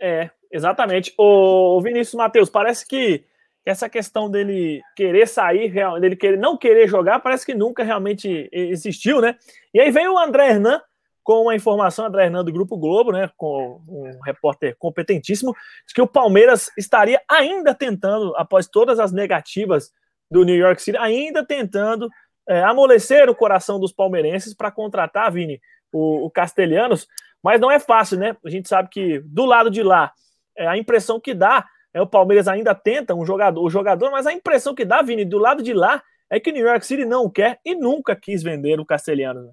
É, 0.00 0.30
exatamente. 0.50 1.12
O 1.18 1.80
Vinícius 1.80 2.14
Matheus, 2.14 2.48
parece 2.48 2.86
que 2.86 3.24
essa 3.64 3.88
questão 3.88 4.30
dele 4.30 4.82
querer 4.94 5.26
sair, 5.26 5.72
dele 6.00 6.16
querer, 6.16 6.38
não 6.38 6.56
querer 6.56 6.86
jogar, 6.86 7.20
parece 7.20 7.44
que 7.44 7.54
nunca 7.54 7.82
realmente 7.82 8.48
existiu, 8.52 9.20
né? 9.20 9.36
E 9.74 9.80
aí 9.80 9.90
vem 9.90 10.08
o 10.08 10.18
André 10.18 10.50
Hernan 10.50 10.80
com 11.28 11.42
uma 11.42 11.54
informação, 11.54 12.06
André 12.06 12.24
Hernan 12.24 12.42
do 12.42 12.50
Grupo 12.50 12.78
Globo, 12.78 13.12
né? 13.12 13.30
Com 13.36 13.82
um 13.86 14.18
repórter 14.24 14.74
competentíssimo, 14.78 15.54
de 15.86 15.92
que 15.92 16.00
o 16.00 16.06
Palmeiras 16.06 16.70
estaria 16.74 17.20
ainda 17.28 17.74
tentando, 17.74 18.34
após 18.34 18.66
todas 18.66 18.98
as 18.98 19.12
negativas 19.12 19.92
do 20.30 20.42
New 20.42 20.56
York 20.56 20.80
City, 20.80 20.96
ainda 20.96 21.44
tentando 21.44 22.08
é, 22.48 22.62
amolecer 22.62 23.28
o 23.28 23.34
coração 23.34 23.78
dos 23.78 23.92
palmeirenses 23.92 24.54
para 24.54 24.70
contratar, 24.70 25.30
Vini, 25.30 25.60
o, 25.92 26.24
o 26.24 26.30
Castelhanos, 26.30 27.06
mas 27.42 27.60
não 27.60 27.70
é 27.70 27.78
fácil, 27.78 28.18
né? 28.18 28.34
A 28.42 28.48
gente 28.48 28.66
sabe 28.66 28.88
que 28.88 29.20
do 29.26 29.44
lado 29.44 29.68
de 29.70 29.82
lá, 29.82 30.10
é, 30.56 30.66
a 30.66 30.78
impressão 30.78 31.20
que 31.20 31.34
dá 31.34 31.66
é 31.92 32.00
o 32.00 32.06
Palmeiras 32.06 32.48
ainda 32.48 32.74
tenta 32.74 33.14
um 33.14 33.26
jogador, 33.26 33.62
o 33.62 33.68
jogador, 33.68 34.10
mas 34.10 34.26
a 34.26 34.32
impressão 34.32 34.74
que 34.74 34.86
dá, 34.86 35.02
Vini, 35.02 35.26
do 35.26 35.36
lado 35.36 35.62
de 35.62 35.74
lá, 35.74 36.02
é 36.30 36.40
que 36.40 36.48
o 36.48 36.54
New 36.54 36.66
York 36.66 36.86
City 36.86 37.04
não 37.04 37.28
quer 37.28 37.60
e 37.66 37.74
nunca 37.74 38.16
quis 38.16 38.42
vender 38.42 38.80
o 38.80 38.86
Castelhanos. 38.86 39.44
Né? 39.44 39.52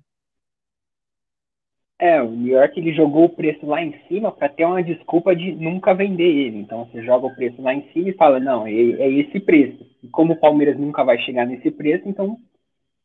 É, 1.98 2.22
o 2.22 2.30
New 2.30 2.54
York 2.54 2.78
ele 2.78 2.94
jogou 2.94 3.26
o 3.26 3.30
preço 3.30 3.66
lá 3.66 3.82
em 3.82 3.98
cima 4.08 4.30
para 4.30 4.50
ter 4.50 4.66
uma 4.66 4.84
desculpa 4.84 5.34
de 5.34 5.54
nunca 5.54 5.94
vender 5.94 6.28
ele. 6.28 6.58
Então 6.60 6.86
você 6.86 7.02
joga 7.04 7.28
o 7.28 7.36
preço 7.36 7.62
lá 7.62 7.74
em 7.74 7.90
cima 7.94 8.10
e 8.10 8.18
fala, 8.18 8.40
não, 8.40 8.68
é, 8.68 8.72
é 8.72 9.10
esse 9.12 9.40
preço. 9.40 9.86
E 10.04 10.08
como 10.10 10.34
o 10.34 10.40
Palmeiras 10.40 10.78
nunca 10.78 11.04
vai 11.04 11.18
chegar 11.20 11.46
nesse 11.46 11.72
preço, 11.72 12.08
então 12.08 12.38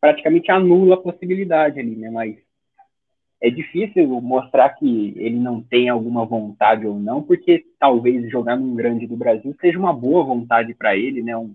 praticamente 0.00 0.50
anula 0.50 0.94
a 0.94 1.00
possibilidade 1.00 1.78
ali, 1.78 1.94
né? 1.94 2.10
Mas 2.10 2.36
é 3.40 3.48
difícil 3.48 4.06
mostrar 4.20 4.70
que 4.70 5.14
ele 5.16 5.38
não 5.38 5.62
tem 5.62 5.88
alguma 5.88 6.26
vontade 6.26 6.86
ou 6.86 6.98
não, 6.98 7.22
porque 7.22 7.64
talvez 7.78 8.28
jogar 8.30 8.56
num 8.56 8.74
grande 8.74 9.06
do 9.06 9.16
Brasil 9.16 9.54
seja 9.60 9.78
uma 9.78 9.92
boa 9.92 10.24
vontade 10.24 10.74
para 10.74 10.96
ele, 10.96 11.22
né? 11.22 11.36
Um, 11.36 11.54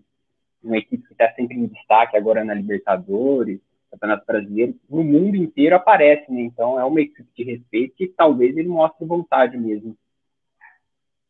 uma 0.64 0.78
equipe 0.78 1.06
que 1.06 1.14
está 1.14 1.32
sempre 1.34 1.58
em 1.58 1.68
destaque 1.68 2.18
agora 2.18 2.44
na 2.44 2.54
Libertadores, 2.54 3.60
Campeonato 3.96 4.26
Brasileiro, 4.26 4.76
no 4.90 5.04
mundo 5.04 5.36
inteiro 5.36 5.76
aparece, 5.76 6.32
né? 6.32 6.42
Então 6.42 6.80
é 6.80 6.86
uma 6.86 7.02
equipe 7.02 7.28
de 7.36 7.44
respeito 7.44 7.96
que 7.96 8.08
talvez 8.08 8.56
ele 8.56 8.68
mostre 8.68 9.06
vontade 9.06 9.58
mesmo. 9.58 9.98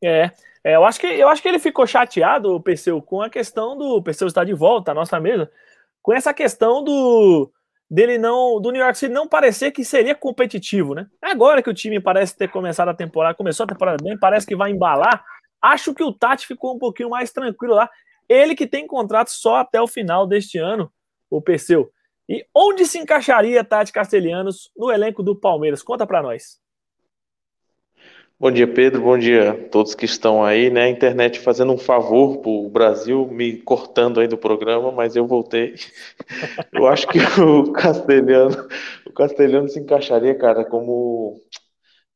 É, 0.03 0.31
é, 0.63 0.75
eu 0.75 0.83
acho 0.83 0.99
que 0.99 1.07
eu 1.07 1.29
acho 1.29 1.41
que 1.41 1.47
ele 1.47 1.59
ficou 1.59 1.87
chateado, 1.87 2.53
o 2.53 2.59
Perseu, 2.59 3.01
com 3.01 3.21
a 3.21 3.29
questão 3.29 3.77
do 3.77 3.97
o 3.97 4.01
Perseu 4.03 4.27
de 4.27 4.53
volta 4.53 4.91
à 4.91 4.93
nossa 4.93 5.19
mesa, 5.19 5.49
com 6.01 6.13
essa 6.13 6.33
questão 6.33 6.83
do 6.83 7.51
dele 7.89 8.17
não 8.17 8.59
do 8.59 8.71
New 8.71 8.81
York 8.81 8.97
City 8.97 9.13
não 9.13 9.27
parecer 9.27 9.71
que 9.71 9.85
seria 9.85 10.15
competitivo, 10.15 10.93
né? 10.93 11.07
Agora 11.21 11.61
que 11.61 11.69
o 11.69 11.73
time 11.73 11.99
parece 11.99 12.35
ter 12.35 12.49
começado 12.49 12.89
a 12.89 12.93
temporada, 12.93 13.35
começou 13.35 13.63
a 13.63 13.67
temporada 13.67 14.03
bem, 14.03 14.17
parece 14.17 14.45
que 14.45 14.55
vai 14.55 14.71
embalar. 14.71 15.23
Acho 15.61 15.93
que 15.93 16.03
o 16.03 16.11
Tati 16.11 16.45
ficou 16.45 16.75
um 16.75 16.79
pouquinho 16.79 17.09
mais 17.09 17.31
tranquilo 17.31 17.75
lá. 17.75 17.89
Ele 18.27 18.55
que 18.55 18.67
tem 18.67 18.87
contrato 18.87 19.29
só 19.29 19.57
até 19.57 19.81
o 19.81 19.87
final 19.87 20.27
deste 20.27 20.57
ano, 20.57 20.91
o 21.29 21.41
Perseu. 21.41 21.91
E 22.27 22.45
onde 22.55 22.85
se 22.85 22.97
encaixaria 22.97 23.63
Tati 23.63 23.93
Castelhanos 23.93 24.71
no 24.75 24.91
elenco 24.91 25.21
do 25.21 25.35
Palmeiras? 25.35 25.83
Conta 25.83 26.07
para 26.07 26.23
nós. 26.23 26.59
Bom 28.37 28.51
dia, 28.51 28.67
Pedro. 28.67 29.01
Bom 29.01 29.17
dia 29.17 29.51
a 29.51 29.53
todos 29.69 29.95
que 29.95 30.03
estão 30.03 30.43
aí, 30.43 30.69
né? 30.69 30.83
A 30.83 30.89
internet 30.89 31.39
fazendo 31.39 31.71
um 31.71 31.77
favor 31.77 32.39
para 32.39 32.49
o 32.49 32.69
Brasil, 32.69 33.27
me 33.27 33.57
cortando 33.61 34.19
aí 34.19 34.27
do 34.27 34.37
programa, 34.37 34.91
mas 34.91 35.15
eu 35.15 35.25
voltei. 35.25 35.75
Eu 36.73 36.85
acho 36.87 37.07
que 37.07 37.17
o 37.39 37.71
Castelhano, 37.71 38.67
o 39.05 39.13
Castelhano 39.13 39.69
se 39.69 39.79
encaixaria, 39.79 40.35
cara, 40.35 40.65
como 40.65 41.39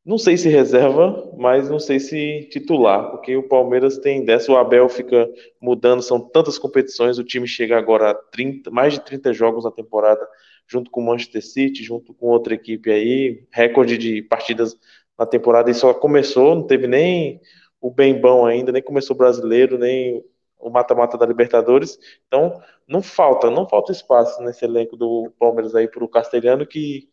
não 0.06 0.18
sei 0.18 0.38
se 0.38 0.50
reserva, 0.50 1.32
mas 1.38 1.70
não 1.70 1.80
sei 1.80 2.00
se 2.00 2.48
titular, 2.52 3.12
porque 3.12 3.36
o 3.36 3.48
Palmeiras 3.48 3.98
tem 3.98 4.26
dessa, 4.26 4.52
o 4.52 4.58
Abel 4.58 4.90
fica 4.90 5.30
mudando, 5.62 6.02
são 6.02 6.20
tantas 6.20 6.58
competições, 6.58 7.20
o 7.20 7.24
time 7.24 7.48
chega 7.48 7.78
agora 7.78 8.12
a 8.12 8.14
30, 8.14 8.72
mais 8.72 8.94
de 8.94 9.02
30 9.02 9.34
jogos 9.34 9.66
na 9.66 9.72
temporada, 9.72 10.26
junto 10.68 10.90
com 10.90 11.02
o 11.02 11.06
Manchester 11.06 11.46
City, 11.46 11.84
junto 11.84 12.14
com 12.14 12.28
outra 12.28 12.54
equipe 12.54 12.92
aí, 12.92 13.46
recorde 13.52 13.98
de 13.98 14.22
partidas 14.24 14.76
na 15.18 15.26
temporada 15.26 15.70
e 15.70 15.74
só 15.74 15.94
começou, 15.94 16.56
não 16.56 16.66
teve 16.66 16.88
nem 16.88 17.42
o 17.82 17.92
bem 17.92 18.20
bom 18.20 18.46
ainda, 18.46 18.72
nem 18.72 18.82
começou 18.82 19.16
o 19.16 19.18
brasileiro, 19.18 19.78
nem 19.78 20.24
o 20.58 20.70
mata-mata 20.70 21.18
da 21.18 21.26
Libertadores. 21.26 21.98
Então, 22.28 22.62
não 22.88 23.02
falta, 23.02 23.50
não 23.50 23.68
falta 23.68 23.92
espaço 23.92 24.42
nesse 24.44 24.66
elenco 24.66 24.98
do 24.98 25.32
Palmeiras 25.40 25.76
aí 25.76 25.88
para 25.88 26.04
o 26.04 26.10
Castelhano 26.10 26.66
que 26.66 27.08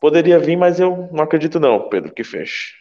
poderia 0.00 0.38
vir, 0.38 0.56
mas 0.56 0.80
eu 0.80 1.08
não 1.12 1.24
acredito 1.24 1.58
não, 1.60 1.88
Pedro, 1.88 2.12
que 2.12 2.24
feche. 2.24 2.74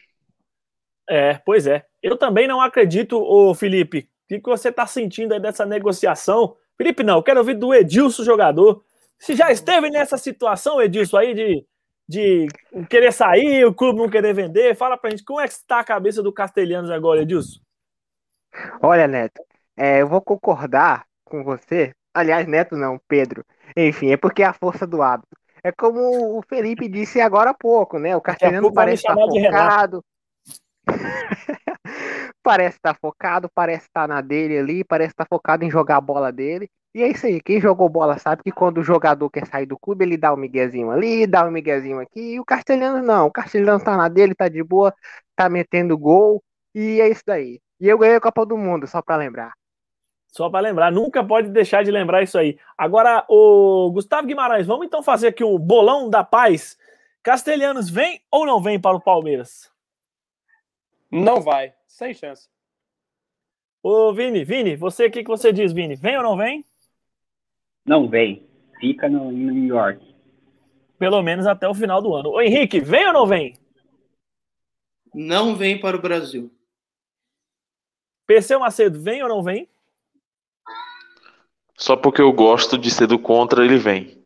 É, 1.09 1.35
pois 1.45 1.67
é. 1.67 1.85
Eu 2.01 2.17
também 2.17 2.47
não 2.47 2.61
acredito, 2.61 3.17
ô 3.17 3.53
Felipe. 3.53 4.09
O 4.31 4.41
que 4.41 4.41
você 4.49 4.69
está 4.69 4.87
sentindo 4.87 5.33
aí 5.33 5.39
dessa 5.39 5.65
negociação? 5.65 6.55
Felipe, 6.77 7.03
não, 7.03 7.17
eu 7.17 7.23
quero 7.23 7.39
ouvir 7.39 7.55
do 7.55 7.73
Edilson, 7.73 8.23
jogador. 8.23 8.83
Se 9.19 9.35
já 9.35 9.51
esteve 9.51 9.89
nessa 9.89 10.17
situação, 10.17 10.81
Edilson, 10.81 11.17
aí 11.17 11.33
de 11.33 11.65
de 12.07 12.47
querer 12.89 13.11
sair, 13.11 13.65
o 13.65 13.73
clube 13.73 13.99
não 13.99 14.09
querer 14.09 14.33
vender. 14.33 14.75
Fala 14.75 14.97
pra 14.97 15.09
gente 15.09 15.23
como 15.23 15.39
é 15.39 15.47
que 15.47 15.53
está 15.53 15.79
a 15.79 15.83
cabeça 15.83 16.21
do 16.21 16.33
Castelhanos 16.33 16.91
agora, 16.91 17.21
Edilson. 17.21 17.59
Olha, 18.81 19.07
Neto, 19.07 19.41
é, 19.75 20.01
eu 20.01 20.07
vou 20.07 20.21
concordar 20.21 21.05
com 21.23 21.43
você. 21.43 21.93
Aliás, 22.13 22.47
Neto 22.47 22.75
não, 22.75 22.99
Pedro. 23.07 23.43
Enfim, 23.75 24.11
é 24.11 24.17
porque 24.17 24.43
é 24.43 24.45
a 24.45 24.53
força 24.53 24.85
do 24.85 25.01
hábito. 25.01 25.35
É 25.63 25.71
como 25.71 26.37
o 26.37 26.41
Felipe 26.41 26.89
disse 26.89 27.21
agora 27.21 27.51
há 27.51 27.53
pouco, 27.53 27.97
né? 27.97 28.15
O 28.15 28.21
Castelhanos 28.21 28.73
parece 28.73 29.07
estar 29.07 29.15
focado. 29.15 30.03
parece 32.43 32.77
estar 32.77 32.97
focado, 32.99 33.49
parece 33.55 33.85
estar 33.85 34.07
na 34.07 34.19
dele 34.19 34.57
ali, 34.57 34.83
parece 34.83 35.11
estar 35.11 35.25
focado 35.25 35.63
em 35.63 35.71
jogar 35.71 35.97
a 35.97 36.01
bola 36.01 36.31
dele. 36.31 36.69
E 36.93 37.01
é 37.01 37.07
isso 37.07 37.25
aí, 37.25 37.41
quem 37.41 37.59
jogou 37.59 37.89
bola 37.89 38.19
sabe 38.19 38.43
que 38.43 38.51
quando 38.51 38.77
o 38.77 38.83
jogador 38.83 39.27
quer 39.29 39.47
sair 39.47 39.65
do 39.65 39.79
clube, 39.79 40.05
ele 40.05 40.15
dá 40.15 40.31
um 40.31 40.37
miguezinho 40.37 40.91
ali, 40.91 41.25
dá 41.25 41.43
um 41.43 41.49
miguezinho 41.49 41.99
aqui, 41.99 42.33
e 42.33 42.39
o 42.39 42.45
Castelhano 42.45 43.01
não, 43.01 43.25
o 43.25 43.31
Castelhano 43.31 43.83
tá 43.83 43.97
na 43.97 44.07
dele, 44.07 44.35
tá 44.35 44.47
de 44.47 44.61
boa, 44.61 44.93
tá 45.35 45.49
metendo 45.49 45.97
gol, 45.97 46.43
e 46.75 47.01
é 47.01 47.09
isso 47.09 47.23
daí. 47.25 47.59
E 47.79 47.87
eu 47.87 47.97
ganhei 47.97 48.17
a 48.17 48.21
Copa 48.21 48.45
do 48.45 48.55
Mundo, 48.55 48.85
só 48.85 49.01
para 49.01 49.15
lembrar. 49.15 49.53
Só 50.33 50.49
para 50.49 50.61
lembrar, 50.61 50.91
nunca 50.91 51.23
pode 51.23 51.49
deixar 51.49 51.83
de 51.83 51.91
lembrar 51.91 52.23
isso 52.23 52.39
aí. 52.39 52.57
Agora, 52.75 53.23
o 53.29 53.91
Gustavo 53.91 54.25
Guimarães, 54.25 54.65
vamos 54.65 54.87
então 54.87 55.03
fazer 55.03 55.27
aqui 55.27 55.43
um 55.43 55.59
bolão 55.59 56.09
da 56.09 56.23
paz. 56.23 56.75
Castelhanos 57.21 57.87
vem 57.87 58.19
ou 58.31 58.43
não 58.43 58.59
vem 58.59 58.81
para 58.81 58.97
o 58.97 58.99
Palmeiras? 58.99 59.71
Não 61.11 61.39
vai, 61.39 61.75
sem 61.85 62.15
chance. 62.15 62.49
Ô, 63.83 64.11
Vini, 64.11 64.43
Vini, 64.43 64.75
você, 64.75 65.05
o 65.05 65.11
que, 65.11 65.23
que 65.23 65.29
você 65.29 65.53
diz, 65.53 65.71
Vini? 65.71 65.95
Vem 65.95 66.17
ou 66.17 66.23
não 66.23 66.35
vem? 66.35 66.65
Não 67.85 68.09
vem. 68.09 68.49
Fica 68.79 69.07
no, 69.07 69.31
em 69.31 69.35
New 69.35 69.75
York. 69.75 70.15
Pelo 70.97 71.21
menos 71.21 71.45
até 71.45 71.67
o 71.67 71.75
final 71.75 72.01
do 72.01 72.11
ano. 72.11 72.31
Ô 72.31 72.41
Henrique, 72.41 72.79
vem 72.79 73.05
ou 73.05 73.13
não 73.13 73.27
vem? 73.27 73.53
Não 75.13 75.55
vem 75.55 75.79
para 75.79 75.95
o 75.95 76.01
Brasil. 76.01 76.51
Perseu 78.25 78.59
Macedo, 78.59 78.99
vem 78.99 79.21
ou 79.21 79.29
não 79.29 79.43
vem? 79.43 79.69
Só 81.83 81.97
porque 81.97 82.21
eu 82.21 82.31
gosto 82.31 82.77
de 82.77 82.89
ser 82.89 83.07
do 83.07 83.19
contra, 83.19 83.65
ele 83.65 83.77
vem. 83.77 84.17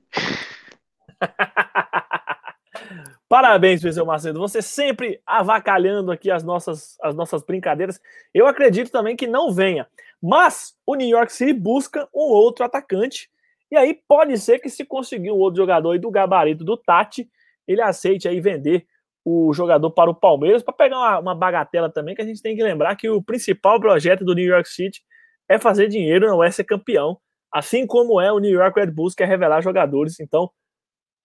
Parabéns, 3.28 3.82
Perseu 3.82 4.06
Macedo. 4.06 4.38
Você 4.38 4.62
sempre 4.62 5.20
avacalhando 5.26 6.12
aqui 6.12 6.30
as 6.30 6.44
nossas, 6.44 6.96
as 7.02 7.16
nossas 7.16 7.42
brincadeiras. 7.42 8.00
Eu 8.32 8.46
acredito 8.46 8.92
também 8.92 9.16
que 9.16 9.26
não 9.26 9.52
venha. 9.52 9.88
Mas 10.22 10.76
o 10.86 10.94
New 10.94 11.08
York 11.08 11.34
City 11.34 11.52
busca 11.52 12.08
um 12.14 12.32
outro 12.32 12.64
atacante 12.64 13.28
e 13.72 13.76
aí 13.76 14.00
pode 14.08 14.38
ser 14.38 14.60
que 14.60 14.70
se 14.70 14.86
conseguir 14.86 15.32
um 15.32 15.40
outro 15.40 15.58
jogador 15.58 15.94
aí 15.94 16.00
do 16.00 16.12
gabarito 16.12 16.64
do 16.64 16.78
Tati, 16.78 17.28
ele 17.68 17.82
aceite 17.82 18.28
aí 18.28 18.40
vender 18.40 18.86
o 19.26 19.52
jogador 19.52 19.90
para 19.90 20.12
o 20.12 20.16
Palmeiras, 20.16 20.62
para 20.62 20.76
pegar 20.76 21.00
uma, 21.00 21.20
uma, 21.22 21.36
bagatela 21.36 21.90
também, 21.90 22.14
que 22.14 22.22
a 22.22 22.26
gente 22.26 22.40
tem 22.40 22.56
que 22.56 22.62
lembrar 22.62 22.96
que 22.96 23.10
o 23.10 23.20
principal 23.20 23.80
projeto 23.80 24.24
do 24.24 24.36
New 24.36 24.46
York 24.46 24.70
City 24.70 25.02
é 25.50 25.58
fazer 25.58 25.88
dinheiro, 25.88 26.28
não 26.28 26.44
é 26.44 26.52
ser 26.52 26.64
campeão, 26.64 27.20
assim 27.54 27.86
como 27.86 28.20
é 28.20 28.32
o 28.32 28.40
New 28.40 28.52
York 28.52 28.80
Red 28.80 28.92
Bulls, 28.92 29.16
que 29.16 29.24
é 29.24 29.26
revelar 29.26 29.62
jogadores. 29.62 30.20
Então, 30.20 30.50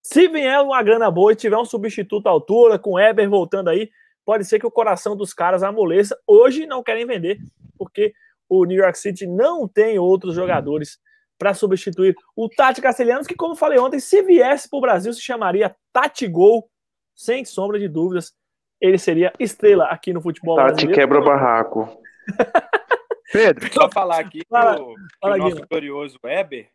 se 0.02 0.28
vier 0.28 0.60
uma 0.60 0.82
grana 0.82 1.10
boa 1.10 1.32
e 1.32 1.36
tiver 1.36 1.56
um 1.56 1.64
substituto 1.64 2.26
à 2.26 2.30
altura, 2.30 2.78
com 2.78 2.92
o 2.92 2.98
Eber 2.98 3.28
voltando 3.28 3.68
aí, 3.68 3.88
pode 4.24 4.44
ser 4.44 4.58
que 4.58 4.66
o 4.66 4.70
coração 4.70 5.16
dos 5.16 5.32
caras 5.32 5.62
amoleça. 5.62 6.18
Hoje 6.26 6.66
não 6.66 6.82
querem 6.82 7.06
vender, 7.06 7.38
porque 7.78 8.12
o 8.48 8.64
New 8.64 8.78
York 8.78 8.98
City 8.98 9.26
não 9.26 9.68
tem 9.68 9.98
outros 9.98 10.34
jogadores 10.34 10.98
para 11.38 11.54
substituir 11.54 12.14
o 12.36 12.48
Tati 12.48 12.80
Castelhanos, 12.80 13.26
que, 13.26 13.34
como 13.34 13.56
falei 13.56 13.78
ontem, 13.78 13.98
se 13.98 14.22
viesse 14.22 14.68
para 14.68 14.78
o 14.78 14.80
Brasil, 14.80 15.12
se 15.12 15.20
chamaria 15.20 15.74
Tati 15.92 16.28
Gol, 16.28 16.68
sem 17.16 17.44
sombra 17.44 17.78
de 17.78 17.88
dúvidas. 17.88 18.32
Ele 18.80 18.98
seria 18.98 19.32
estrela 19.38 19.86
aqui 19.86 20.12
no 20.12 20.20
futebol 20.20 20.56
Tati 20.56 20.68
brasileiro. 20.68 21.00
quebra 21.00 21.20
barraco. 21.20 21.88
Pedro, 23.32 23.72
só 23.72 23.90
falar 23.90 24.20
aqui 24.20 24.42
fala, 24.48 24.76
que, 24.76 24.82
o, 24.82 24.96
fala, 25.20 25.34
que 25.34 25.40
o 25.40 25.44
nosso 25.44 25.66
glorioso 25.66 26.18
Weber 26.22 26.70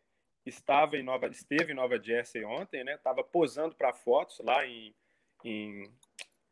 estava 0.45 0.97
em 0.97 1.03
Nova, 1.03 1.27
esteve 1.27 1.71
em 1.71 1.75
Nova 1.75 2.01
Jersey 2.01 2.43
ontem, 2.43 2.83
né? 2.83 2.95
Estava 2.95 3.23
posando 3.23 3.75
para 3.75 3.93
fotos 3.93 4.39
lá 4.39 4.65
em, 4.65 4.93
em, 5.43 5.91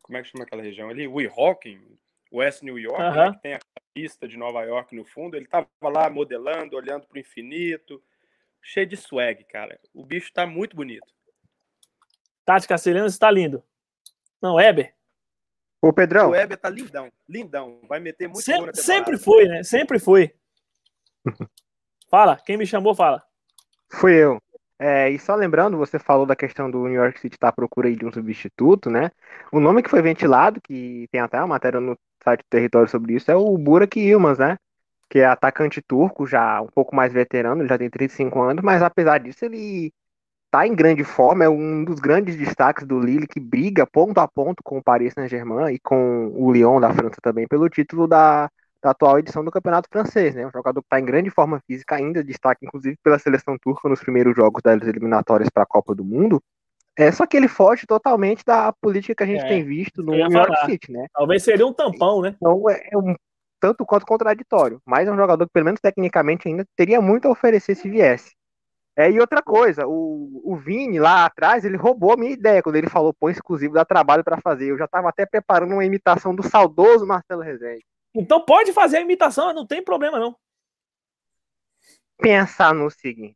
como 0.02 0.18
é 0.18 0.22
que 0.22 0.30
chama 0.30 0.44
aquela 0.44 0.62
região 0.62 0.90
ali? 0.90 1.08
Weehawken, 1.08 1.82
West 2.32 2.62
New 2.62 2.78
York, 2.78 3.02
uh 3.02 3.06
-huh. 3.06 3.16
né, 3.16 3.34
que 3.34 3.42
tem 3.42 3.54
a 3.56 3.60
pista 3.94 4.28
de 4.28 4.38
Nova 4.38 4.64
York 4.64 4.96
no 4.96 5.04
fundo. 5.04 5.36
Ele 5.36 5.46
estava 5.46 5.68
lá 5.82 6.10
modelando, 6.10 6.76
olhando 6.76 7.08
para 7.08 7.16
o 7.16 7.20
infinito, 7.20 8.04
cheio 8.62 8.86
de 8.86 8.98
swag, 8.98 9.44
cara. 9.46 9.80
O 9.94 10.06
bicho 10.06 10.28
está 10.28 10.46
muito 10.46 10.76
bonito. 10.76 11.08
Tati 12.46 12.68
Castelhanos 12.68 13.14
está 13.14 13.32
lindo. 13.32 13.64
Não, 14.42 14.60
Eber? 14.60 14.94
O 15.86 15.94
Pedrão. 15.94 16.32
O 16.32 16.36
Eber 16.36 16.58
tá 16.58 16.68
lindão, 16.68 17.12
lindão. 17.30 17.80
Vai 17.88 18.00
meter 18.00 18.28
muito 18.28 18.42
Sempre, 18.42 18.76
sempre 18.76 19.18
foi, 19.20 19.46
né? 19.46 19.62
Sempre 19.62 20.00
foi. 20.00 20.34
fala, 22.10 22.38
quem 22.44 22.58
me 22.58 22.66
chamou, 22.66 22.96
fala. 22.96 23.22
Fui 23.92 24.14
eu. 24.14 24.42
É, 24.80 25.12
e 25.12 25.20
só 25.20 25.36
lembrando, 25.36 25.78
você 25.78 26.00
falou 26.00 26.26
da 26.26 26.36
questão 26.36 26.72
do 26.72 26.88
New 26.88 26.96
York 26.96 27.20
City 27.20 27.36
estar 27.36 27.48
tá 27.48 27.50
à 27.52 27.56
procura 27.56 27.96
de 27.96 28.04
um 28.04 28.12
substituto, 28.12 28.90
né? 28.90 29.12
O 29.52 29.60
nome 29.60 29.84
que 29.84 29.90
foi 29.90 30.02
ventilado, 30.02 30.60
que 30.60 31.08
tem 31.12 31.22
até 31.22 31.38
uma 31.38 31.48
matéria 31.48 31.80
no 31.80 31.96
site 32.24 32.40
do 32.40 32.50
Território 32.50 32.90
sobre 32.90 33.14
isso, 33.14 33.30
é 33.30 33.36
o 33.36 33.56
Burak 33.56 34.00
Yilmaz, 34.00 34.40
né? 34.40 34.58
Que 35.08 35.20
é 35.20 35.26
atacante 35.26 35.84
turco, 35.84 36.26
já 36.26 36.64
um 36.64 36.68
pouco 36.68 36.96
mais 36.96 37.14
veterano, 37.14 37.62
ele 37.62 37.70
já 37.70 37.78
tem 37.78 37.92
35 37.92 38.42
anos, 38.42 38.64
mas 38.64 38.82
apesar 38.82 39.20
disso, 39.20 39.46
ele 39.46 39.94
tá 40.56 40.66
em 40.66 40.74
grande 40.74 41.04
forma, 41.04 41.44
é 41.44 41.50
um 41.50 41.84
dos 41.84 42.00
grandes 42.00 42.38
destaques 42.38 42.88
do 42.88 42.98
Lille, 42.98 43.28
que 43.28 43.42
briga 43.42 43.86
ponto 43.86 44.18
a 44.20 44.28
ponto 44.28 44.64
com 44.64 44.78
o 44.78 44.84
Paris 44.84 45.14
Saint-Germain 45.14 45.74
e 45.74 45.80
com 45.80 46.32
o 46.34 46.50
Lyon 46.50 46.80
da 46.80 46.94
França 46.94 47.18
também 47.22 47.46
pelo 47.46 47.68
título 47.68 48.08
da, 48.08 48.50
da 48.82 48.92
atual 48.92 49.20
edição 49.20 49.44
do 49.44 49.52
Campeonato 49.52 49.90
Francês, 49.92 50.34
né? 50.34 50.48
Um 50.48 50.52
jogador 50.52 50.82
que 50.82 50.86
está 50.86 50.98
em 50.98 51.04
grande 51.04 51.30
forma 51.30 51.62
física 51.68 51.96
ainda, 51.96 52.24
destaque 52.24 52.66
inclusive 52.66 52.96
pela 53.04 53.20
seleção 53.20 53.58
turca 53.62 53.90
nos 53.90 54.00
primeiros 54.00 54.34
jogos 54.34 54.62
das 54.64 54.82
eliminatórias 54.82 55.50
para 55.50 55.64
a 55.64 55.68
Copa 55.68 55.94
do 55.94 56.06
Mundo. 56.06 56.42
É 56.98 57.12
só 57.12 57.28
que 57.28 57.36
ele 57.36 57.50
foge 57.50 57.86
totalmente 57.86 58.42
da 58.46 58.72
política 58.72 59.14
que 59.14 59.24
a 59.24 59.28
gente 59.28 59.44
é, 59.44 59.50
tem 59.50 59.62
visto 59.62 60.02
no 60.02 60.14
New 60.14 60.32
York 60.32 60.66
City, 60.68 60.90
né? 60.90 61.08
Talvez 61.14 61.44
seria 61.44 61.68
um 61.68 61.74
tampão, 61.74 62.22
né? 62.22 62.34
Então 62.38 62.70
é, 62.70 62.82
é 62.94 62.98
um 62.98 63.14
tanto 63.60 63.86
quanto 63.86 64.06
contraditório. 64.06 64.80
Mas 64.86 65.06
é 65.06 65.12
um 65.12 65.18
jogador 65.18 65.46
que, 65.46 65.52
pelo 65.52 65.66
menos 65.66 65.82
tecnicamente, 65.82 66.48
ainda 66.48 66.66
teria 66.78 67.02
muito 67.02 67.28
a 67.28 67.32
oferecer 67.32 67.76
se 67.76 67.90
viesse. 67.90 68.32
É, 68.98 69.12
e 69.12 69.20
outra 69.20 69.42
coisa, 69.42 69.86
o, 69.86 70.42
o 70.44 70.56
Vini 70.56 71.00
lá 71.00 71.26
atrás, 71.26 71.66
ele 71.66 71.76
roubou 71.76 72.14
a 72.14 72.18
minha 72.18 72.32
ideia 72.32 72.64
quando 72.64 72.78
ele 72.78 72.90
falou 72.90 73.14
põe 73.14 73.34
exclusivo, 73.34 73.74
dá 73.74 73.84
trabalho 73.84 74.24
para 74.24 74.40
fazer. 74.40 74.72
Eu 74.72 74.78
já 74.78 74.86
estava 74.86 75.10
até 75.10 75.26
preparando 75.26 75.74
uma 75.74 75.84
imitação 75.84 76.34
do 76.34 76.42
saudoso 76.42 77.06
Marcelo 77.06 77.42
Rezende. 77.42 77.86
Então 78.14 78.40
pode 78.46 78.72
fazer 78.72 78.98
a 78.98 79.02
imitação, 79.02 79.54
não 79.54 79.68
tem 79.68 79.84
problema 79.84 80.18
não. 80.18 80.36
Pensar 82.18 82.74
no 82.74 82.90
seguinte. 82.90 83.36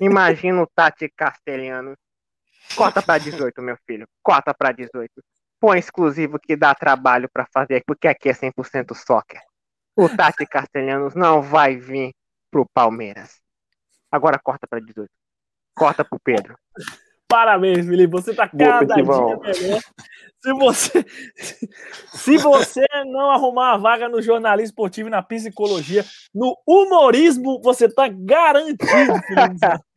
Imagina 0.00 0.62
o 0.62 0.66
Tati 0.66 1.08
Castelhano. 1.16 1.96
Corta 2.76 3.00
para 3.00 3.18
18, 3.18 3.62
meu 3.62 3.78
filho. 3.86 4.06
Corta 4.22 4.52
para 4.52 4.72
18. 4.72 5.10
Põe 5.58 5.78
exclusivo 5.78 6.38
que 6.38 6.54
dá 6.54 6.74
trabalho 6.74 7.28
para 7.32 7.46
fazer, 7.50 7.82
porque 7.86 8.06
aqui 8.06 8.28
é 8.28 8.32
100% 8.32 8.94
soccer. 8.94 9.40
O 9.96 10.08
Tati 10.14 10.46
Castelhanos 10.46 11.14
não 11.14 11.40
vai 11.40 11.76
vir 11.76 12.12
pro 12.50 12.68
Palmeiras. 12.74 13.40
Agora 14.10 14.38
corta 14.38 14.66
para 14.66 14.80
18. 14.80 15.08
Corta 15.74 16.04
pro 16.04 16.18
Pedro. 16.18 16.56
Parabéns, 17.28 17.86
Felipe. 17.86 18.10
Você 18.12 18.34
tá 18.34 18.48
cada 18.48 18.84
dia 18.84 19.04
melhor. 19.04 19.38
Se 20.40 20.52
você, 20.54 21.04
se 22.14 22.36
você 22.38 22.86
não 23.06 23.30
arrumar 23.30 23.74
a 23.74 23.76
vaga 23.76 24.08
no 24.08 24.22
jornalismo 24.22 24.70
esportivo, 24.70 25.10
na 25.10 25.22
psicologia, 25.22 26.04
no 26.34 26.56
humorismo, 26.66 27.60
você 27.62 27.88
tá 27.88 28.08
garantido, 28.08 28.78
Felipe. 29.26 29.58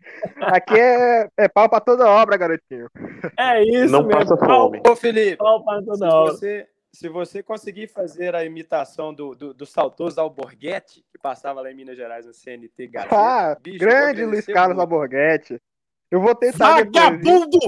Aqui 0.41 0.77
é, 0.77 1.29
é 1.37 1.47
pau 1.47 1.69
para 1.69 1.79
toda 1.79 2.09
obra, 2.09 2.35
garotinho. 2.35 2.89
É 3.37 3.63
isso 3.63 3.93
não 3.93 4.03
mesmo. 4.03 4.19
Passa 4.19 4.37
fome. 4.37 4.81
Ô, 4.85 4.95
Felipe, 4.95 5.37
pau 5.37 5.63
para 5.63 5.81
toda 5.83 5.97
se 5.97 6.03
obra. 6.03 6.33
Você, 6.33 6.67
se 6.93 7.07
você 7.07 7.41
conseguir 7.41 7.87
fazer 7.87 8.35
a 8.35 8.43
imitação 8.43 9.13
do, 9.13 9.33
do, 9.33 9.53
do 9.53 9.65
saudoso 9.65 10.19
Alborguete, 10.19 11.05
que 11.09 11.17
passava 11.17 11.61
lá 11.61 11.71
em 11.71 11.75
Minas 11.75 11.95
Gerais 11.95 12.25
no 12.25 12.33
CNT 12.33 12.87
Gazeta, 12.87 13.15
ah, 13.15 13.55
bicho, 13.55 13.79
grande 13.79 14.25
Luiz 14.25 14.45
Carlos 14.45 14.75
muito. 14.75 14.81
Alborguete. 14.81 15.61
Eu 16.09 16.19
vou 16.19 16.35
tentar. 16.35 16.83
Vagabundo! 16.83 17.59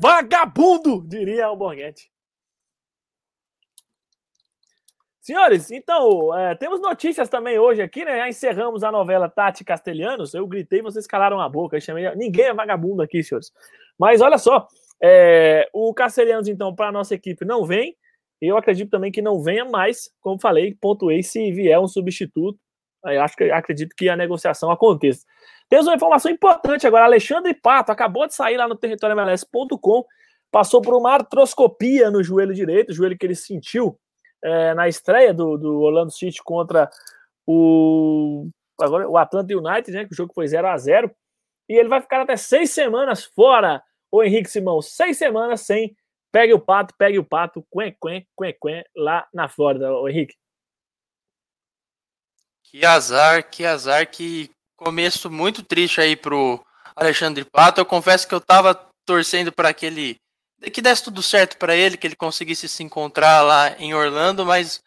Vagabundo! 0.00 1.06
Diria 1.06 1.46
Alborguete. 1.46 2.10
Senhores, 5.20 5.70
então, 5.72 6.36
é, 6.36 6.54
temos 6.54 6.80
notícias 6.80 7.28
também 7.28 7.58
hoje 7.58 7.82
aqui, 7.82 8.04
né? 8.04 8.16
Já 8.18 8.28
encerramos 8.28 8.84
a 8.84 8.92
novela 8.92 9.28
Tati 9.28 9.64
Castelhanos. 9.64 10.34
Eu 10.34 10.46
gritei, 10.46 10.82
vocês 10.82 11.04
calaram 11.04 11.40
a 11.40 11.48
boca. 11.48 11.76
Eu 11.76 11.80
chamei... 11.80 12.12
Ninguém 12.14 12.46
é 12.46 12.54
vagabundo 12.54 13.02
aqui, 13.02 13.22
senhores. 13.24 13.52
Mas 13.98 14.20
olha 14.20 14.38
só, 14.38 14.68
é, 15.02 15.68
o 15.72 15.92
Castelhanos, 15.92 16.46
então, 16.46 16.74
para 16.74 16.88
a 16.88 16.92
nossa 16.92 17.14
equipe 17.14 17.44
não 17.44 17.64
vem. 17.64 17.96
Eu 18.40 18.56
acredito 18.56 18.90
também 18.90 19.10
que 19.10 19.22
não 19.22 19.42
venha 19.42 19.64
mais, 19.64 20.10
como 20.20 20.40
falei, 20.40 20.76
pontuei 20.80 21.22
se 21.22 21.50
vier 21.52 21.78
um 21.80 21.88
substituto. 21.88 22.58
Eu 23.04 23.22
acho 23.22 23.36
que 23.36 23.44
acredito 23.44 23.94
que 23.96 24.08
a 24.08 24.16
negociação 24.16 24.70
aconteça. 24.70 25.24
Temos 25.68 25.86
uma 25.86 25.94
informação 25.94 26.30
importante 26.30 26.86
agora. 26.86 27.04
Alexandre 27.04 27.54
Pato 27.54 27.92
acabou 27.92 28.26
de 28.26 28.34
sair 28.34 28.56
lá 28.56 28.68
no 28.68 28.76
território 28.76 29.18
MLS.com, 29.18 30.04
passou 30.50 30.82
por 30.82 30.94
uma 30.94 31.12
artroscopia 31.12 32.10
no 32.10 32.22
joelho 32.22 32.54
direito, 32.54 32.92
joelho 32.92 33.16
que 33.16 33.26
ele 33.26 33.34
sentiu 33.34 33.98
é, 34.42 34.74
na 34.74 34.88
estreia 34.88 35.32
do, 35.32 35.56
do 35.56 35.80
Orlando 35.80 36.12
City 36.12 36.42
contra 36.42 36.90
o, 37.46 38.48
agora, 38.80 39.08
o 39.08 39.16
Atlanta 39.16 39.56
United, 39.56 39.92
né? 39.92 40.04
Que 40.04 40.12
o 40.12 40.16
jogo 40.16 40.32
foi 40.34 40.46
0 40.46 40.66
a 40.66 40.76
0 40.76 41.10
E 41.68 41.74
ele 41.74 41.88
vai 41.88 42.00
ficar 42.00 42.20
até 42.20 42.36
seis 42.36 42.70
semanas 42.70 43.24
fora, 43.24 43.82
o 44.10 44.22
Henrique 44.22 44.50
Simão. 44.50 44.82
Seis 44.82 45.16
semanas 45.16 45.62
sem 45.62 45.96
pegue 46.32 46.52
o 46.52 46.60
pato, 46.60 46.94
pegue 46.96 47.18
o 47.18 47.24
pato, 47.24 47.64
quen, 47.70 47.96
quen, 48.00 48.26
quen, 48.36 48.54
quen, 48.60 48.84
lá 48.96 49.26
na 49.32 49.48
Flórida, 49.48 49.88
Henrique. 50.08 50.34
Que 52.64 52.84
azar, 52.84 53.48
que 53.48 53.64
azar, 53.64 54.10
que 54.10 54.50
começo 54.76 55.30
muito 55.30 55.62
triste 55.62 56.00
aí 56.00 56.16
pro 56.16 56.62
Alexandre 56.94 57.44
Pato. 57.44 57.80
Eu 57.80 57.86
confesso 57.86 58.26
que 58.26 58.34
eu 58.34 58.40
tava 58.40 58.74
torcendo 59.04 59.52
para 59.52 59.68
aquele 59.68 60.16
que 60.72 60.82
desse 60.82 61.04
tudo 61.04 61.22
certo 61.22 61.58
para 61.58 61.76
ele, 61.76 61.96
que 61.96 62.06
ele 62.06 62.16
conseguisse 62.16 62.68
se 62.68 62.82
encontrar 62.82 63.42
lá 63.42 63.76
em 63.78 63.94
Orlando, 63.94 64.44
mas 64.44 64.82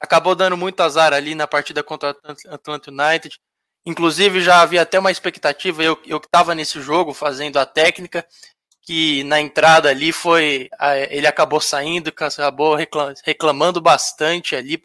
acabou 0.00 0.34
dando 0.34 0.56
muito 0.56 0.80
azar 0.80 1.12
ali 1.12 1.34
na 1.34 1.46
partida 1.46 1.82
contra 1.82 2.10
o 2.10 2.54
Atlanta 2.54 2.90
United. 2.90 3.38
Inclusive, 3.86 4.40
já 4.40 4.60
havia 4.60 4.82
até 4.82 4.98
uma 4.98 5.10
expectativa, 5.10 5.82
eu, 5.82 6.00
eu 6.04 6.18
que 6.18 6.26
estava 6.26 6.54
nesse 6.54 6.80
jogo 6.80 7.14
fazendo 7.14 7.58
a 7.58 7.66
técnica, 7.66 8.26
que 8.84 9.24
na 9.24 9.40
entrada 9.40 9.88
ali 9.88 10.12
foi. 10.12 10.68
Ele 11.10 11.26
acabou 11.26 11.60
saindo, 11.60 12.10
acabou 12.10 12.76
reclamando 13.24 13.80
bastante 13.80 14.54
ali 14.54 14.82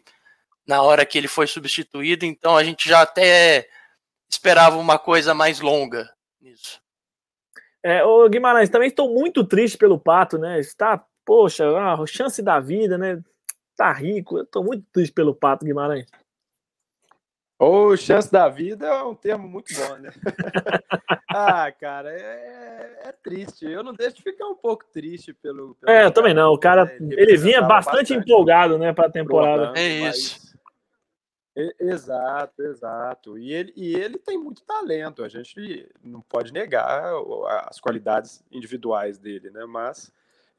na 0.66 0.82
hora 0.82 1.04
que 1.04 1.18
ele 1.18 1.28
foi 1.28 1.46
substituído, 1.46 2.24
então 2.24 2.56
a 2.56 2.62
gente 2.62 2.88
já 2.88 3.02
até 3.02 3.68
esperava 4.28 4.76
uma 4.76 4.98
coisa 4.98 5.34
mais 5.34 5.60
longa 5.60 6.08
nisso. 6.40 6.80
É, 7.82 8.04
ô 8.04 8.28
Guimarães, 8.28 8.68
também 8.68 8.88
estou 8.88 9.12
muito 9.12 9.44
triste 9.44 9.76
pelo 9.76 9.98
Pato, 9.98 10.38
né? 10.38 10.60
Está, 10.60 11.04
poxa, 11.24 11.64
a 11.66 12.06
chance 12.06 12.40
da 12.40 12.60
vida, 12.60 12.96
né? 12.96 13.20
Tá 13.76 13.92
rico. 13.92 14.38
Eu 14.38 14.44
estou 14.44 14.62
muito 14.62 14.86
triste 14.92 15.12
pelo 15.12 15.34
Pato, 15.34 15.64
Guimarães. 15.64 16.06
Ou 17.60 17.94
chance 17.94 18.32
da 18.32 18.48
vida 18.48 18.86
é 18.86 19.02
um 19.02 19.14
termo 19.14 19.46
muito 19.46 19.70
bom, 19.74 19.96
né? 19.98 20.10
ah, 21.28 21.70
cara, 21.70 22.10
é, 22.10 23.00
é, 23.04 23.12
triste. 23.22 23.66
Eu 23.66 23.82
não 23.82 23.92
deixo 23.92 24.16
de 24.16 24.22
ficar 24.22 24.46
um 24.46 24.54
pouco 24.54 24.86
triste 24.90 25.34
pelo. 25.34 25.74
pelo 25.74 25.92
é, 25.92 26.06
eu 26.06 26.10
também 26.10 26.32
não. 26.32 26.54
O 26.54 26.58
cara, 26.58 26.86
né? 26.86 26.96
ele, 26.98 27.20
ele 27.20 27.36
vinha 27.36 27.60
bastante, 27.60 27.96
bastante 27.96 28.14
empolgado, 28.14 28.78
né, 28.78 28.94
para 28.94 29.08
a 29.08 29.12
temporada. 29.12 29.78
É 29.78 30.08
isso. 30.08 30.40
Exato, 31.78 32.62
exato. 32.62 33.38
E 33.38 33.52
ele, 33.52 33.74
e 33.76 33.94
ele 33.94 34.16
tem 34.16 34.38
muito 34.38 34.64
talento, 34.64 35.22
a 35.22 35.28
gente 35.28 35.86
não 36.02 36.22
pode 36.22 36.54
negar 36.54 37.12
as 37.68 37.78
qualidades 37.78 38.42
individuais 38.50 39.18
dele, 39.18 39.50
né? 39.50 39.66
Mas 39.66 40.10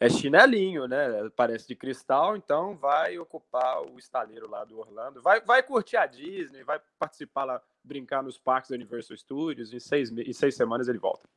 é 0.02 0.10
chinelinho, 0.10 0.88
né? 0.88 1.30
Parece 1.36 1.68
de 1.68 1.76
cristal, 1.76 2.36
então 2.36 2.76
vai 2.76 3.20
ocupar 3.20 3.84
o 3.84 4.00
estaleiro 4.00 4.50
lá 4.50 4.66
do 4.66 4.80
Orlando. 4.80 5.22
Vai, 5.22 5.40
vai 5.42 5.62
curtir 5.62 5.96
a 5.96 6.08
Disney, 6.08 6.64
vai 6.64 6.80
participar 6.98 7.44
lá, 7.44 7.62
brincar 7.84 8.24
nos 8.24 8.36
parques 8.36 8.72
da 8.72 8.76
Universal 8.76 9.16
Studios. 9.16 9.72
Em 9.72 9.80
seis, 9.80 10.12
em 10.12 10.34
seis 10.34 10.56
semanas 10.56 10.88
ele 10.88 10.98
volta. 10.98 11.30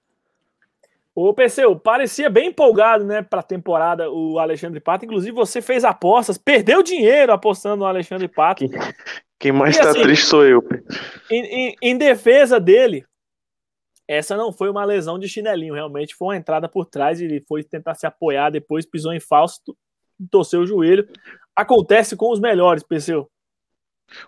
O 1.15 1.35
Perseu, 1.35 1.79
parecia 1.79 2.31
bem 2.31 2.49
empolgado, 2.49 3.05
né, 3.05 3.21
para 3.21 3.41
a 3.41 3.43
temporada 3.43 4.11
o 4.11 4.39
Alexandre 4.39 4.81
Pato. 4.81 5.05
Inclusive, 5.05 5.33
você 5.33 5.61
fez 5.61 5.85
apostas, 5.85 6.39
perdeu 6.39 6.83
dinheiro 6.83 7.35
apostando 7.35 7.77
no 7.77 7.87
Alexandre 7.87 8.29
Pato. 8.29 8.65
Quem 9.39 9.53
mais 9.53 9.77
está 9.77 9.91
assim, 9.91 10.03
triste 10.03 10.25
sou 10.25 10.43
eu. 10.43 10.67
Em, 11.31 11.45
em, 11.45 11.77
em, 11.83 11.99
defesa 11.99 12.59
dele, 12.59 13.05
essa 14.07 14.37
não 14.37 14.53
foi 14.53 14.69
uma 14.69 14.85
lesão 14.85 15.19
de 15.19 15.29
chinelinho, 15.29 15.75
realmente 15.75 16.15
foi 16.15 16.29
uma 16.29 16.37
entrada 16.37 16.69
por 16.69 16.87
trás. 16.87 17.21
Ele 17.21 17.43
foi 17.49 17.63
tentar 17.63 17.95
se 17.95 18.07
apoiar, 18.07 18.51
depois 18.51 18.87
pisou 18.87 19.13
em 19.13 19.21
falso, 19.21 19.61
torceu 20.31 20.61
o 20.61 20.67
joelho. 20.67 21.09
Acontece 21.57 22.17
com 22.17 22.31
os 22.31 22.41
melhores, 22.41 22.83
Perseu. 22.83 23.31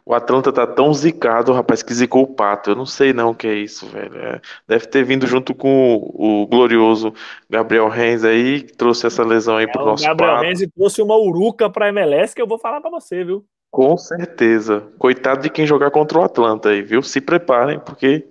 O 0.05 0.15
Atlanta 0.15 0.53
tá 0.53 0.67
tão 0.67 0.93
zicado, 0.93 1.53
rapaz, 1.53 1.83
que 1.83 1.93
zicou 1.93 2.23
o 2.23 2.35
pato. 2.35 2.71
Eu 2.71 2.77
não 2.77 2.87
sei 2.87 3.13
não 3.13 3.31
o 3.31 3.35
que 3.35 3.47
é 3.47 3.55
isso, 3.55 3.87
velho. 3.87 4.17
É, 4.19 4.41
deve 4.67 4.87
ter 4.87 5.05
vindo 5.05 5.27
junto 5.27 5.55
com 5.55 5.97
o, 5.97 6.43
o 6.43 6.47
glorioso 6.47 7.13
Gabriel 7.49 7.89
Renz 7.89 8.25
aí, 8.25 8.63
que 8.63 8.77
trouxe 8.77 9.07
essa 9.07 9.23
lesão 9.23 9.57
aí 9.57 9.71
pro 9.71 9.83
é, 9.83 9.85
nosso 9.85 10.05
Gabriel 10.05 10.33
pato. 10.33 10.45
Renz 10.45 10.67
trouxe 10.75 11.03
uma 11.03 11.17
uruca 11.17 11.69
pra 11.69 11.89
MLS 11.89 12.35
que 12.35 12.41
eu 12.41 12.47
vou 12.47 12.59
falar 12.59 12.81
para 12.81 12.91
você, 12.91 13.23
viu? 13.23 13.45
Com 13.71 13.97
certeza. 13.99 14.89
Coitado 14.99 15.43
de 15.43 15.51
quem 15.51 15.67
jogar 15.67 15.91
contra 15.91 16.19
o 16.19 16.23
Atlanta 16.23 16.71
aí, 16.71 16.83
viu? 16.83 17.03
Se 17.03 17.21
preparem, 17.21 17.79
porque 17.79 18.27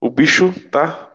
o 0.00 0.10
bicho 0.10 0.52
tá 0.70 1.10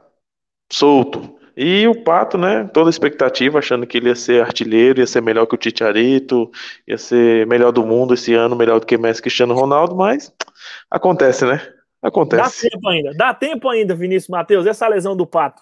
solto. 0.71 1.39
E 1.55 1.87
o 1.87 2.03
Pato, 2.03 2.37
né? 2.37 2.67
Toda 2.73 2.89
expectativa, 2.89 3.59
achando 3.59 3.85
que 3.85 3.97
ele 3.97 4.09
ia 4.09 4.15
ser 4.15 4.41
artilheiro, 4.41 4.99
ia 4.99 5.07
ser 5.07 5.21
melhor 5.21 5.45
que 5.45 5.53
o 5.53 5.57
Titiarito, 5.57 6.51
ia 6.87 6.97
ser 6.97 7.45
melhor 7.45 7.71
do 7.71 7.85
mundo 7.85 8.15
esse 8.15 8.33
ano, 8.33 8.55
melhor 8.55 8.79
do 8.79 8.87
que 8.87 8.97
Messi 8.97 9.21
Cristiano 9.21 9.53
Ronaldo, 9.53 9.95
mas 9.95 10.33
acontece, 10.89 11.45
né? 11.45 11.61
Acontece. 12.01 12.63
Dá 12.63 12.69
tempo 12.69 12.89
ainda, 12.89 13.13
dá 13.13 13.33
tempo 13.33 13.69
ainda, 13.69 13.95
Vinícius 13.95 14.29
Matheus, 14.29 14.65
essa 14.65 14.87
lesão 14.87 15.15
do 15.15 15.27
Pato. 15.27 15.61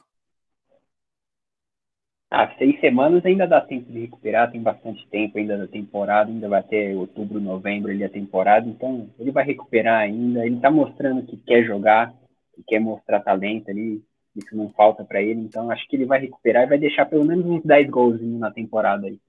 Ah, 2.34 2.50
seis 2.58 2.80
semanas 2.80 3.26
ainda 3.26 3.46
dá 3.46 3.60
tempo 3.60 3.92
de 3.92 4.00
recuperar, 4.00 4.50
tem 4.50 4.62
bastante 4.62 5.06
tempo 5.10 5.38
ainda 5.38 5.58
da 5.58 5.68
temporada, 5.68 6.32
ainda 6.32 6.48
vai 6.48 6.62
até 6.62 6.96
outubro, 6.96 7.42
novembro 7.42 7.92
ali 7.92 8.06
a 8.06 8.10
temporada, 8.10 8.66
então 8.70 9.10
ele 9.20 9.32
vai 9.32 9.44
recuperar 9.44 10.00
ainda, 10.00 10.46
ele 10.46 10.58
tá 10.62 10.72
mostrando 10.72 11.24
que 11.24 11.36
quer 11.36 11.66
jogar, 11.66 12.14
que 12.62 12.68
quer 12.68 12.80
mostrar 12.80 13.20
talento 13.22 13.70
ali, 13.70 14.04
isso 14.36 14.56
não 14.56 14.70
falta 14.72 15.04
para 15.04 15.22
ele, 15.22 15.42
então 15.42 15.70
acho 15.70 15.88
que 15.88 15.96
ele 15.96 16.06
vai 16.06 16.20
recuperar 16.20 16.64
e 16.64 16.70
vai 16.70 16.78
deixar 16.78 17.06
pelo 17.06 17.26
menos 17.26 17.46
uns 17.46 17.64
10 17.64 17.90
gols 17.90 18.22
na 18.22 18.52
temporada 18.52 19.08
aí. 19.08 19.20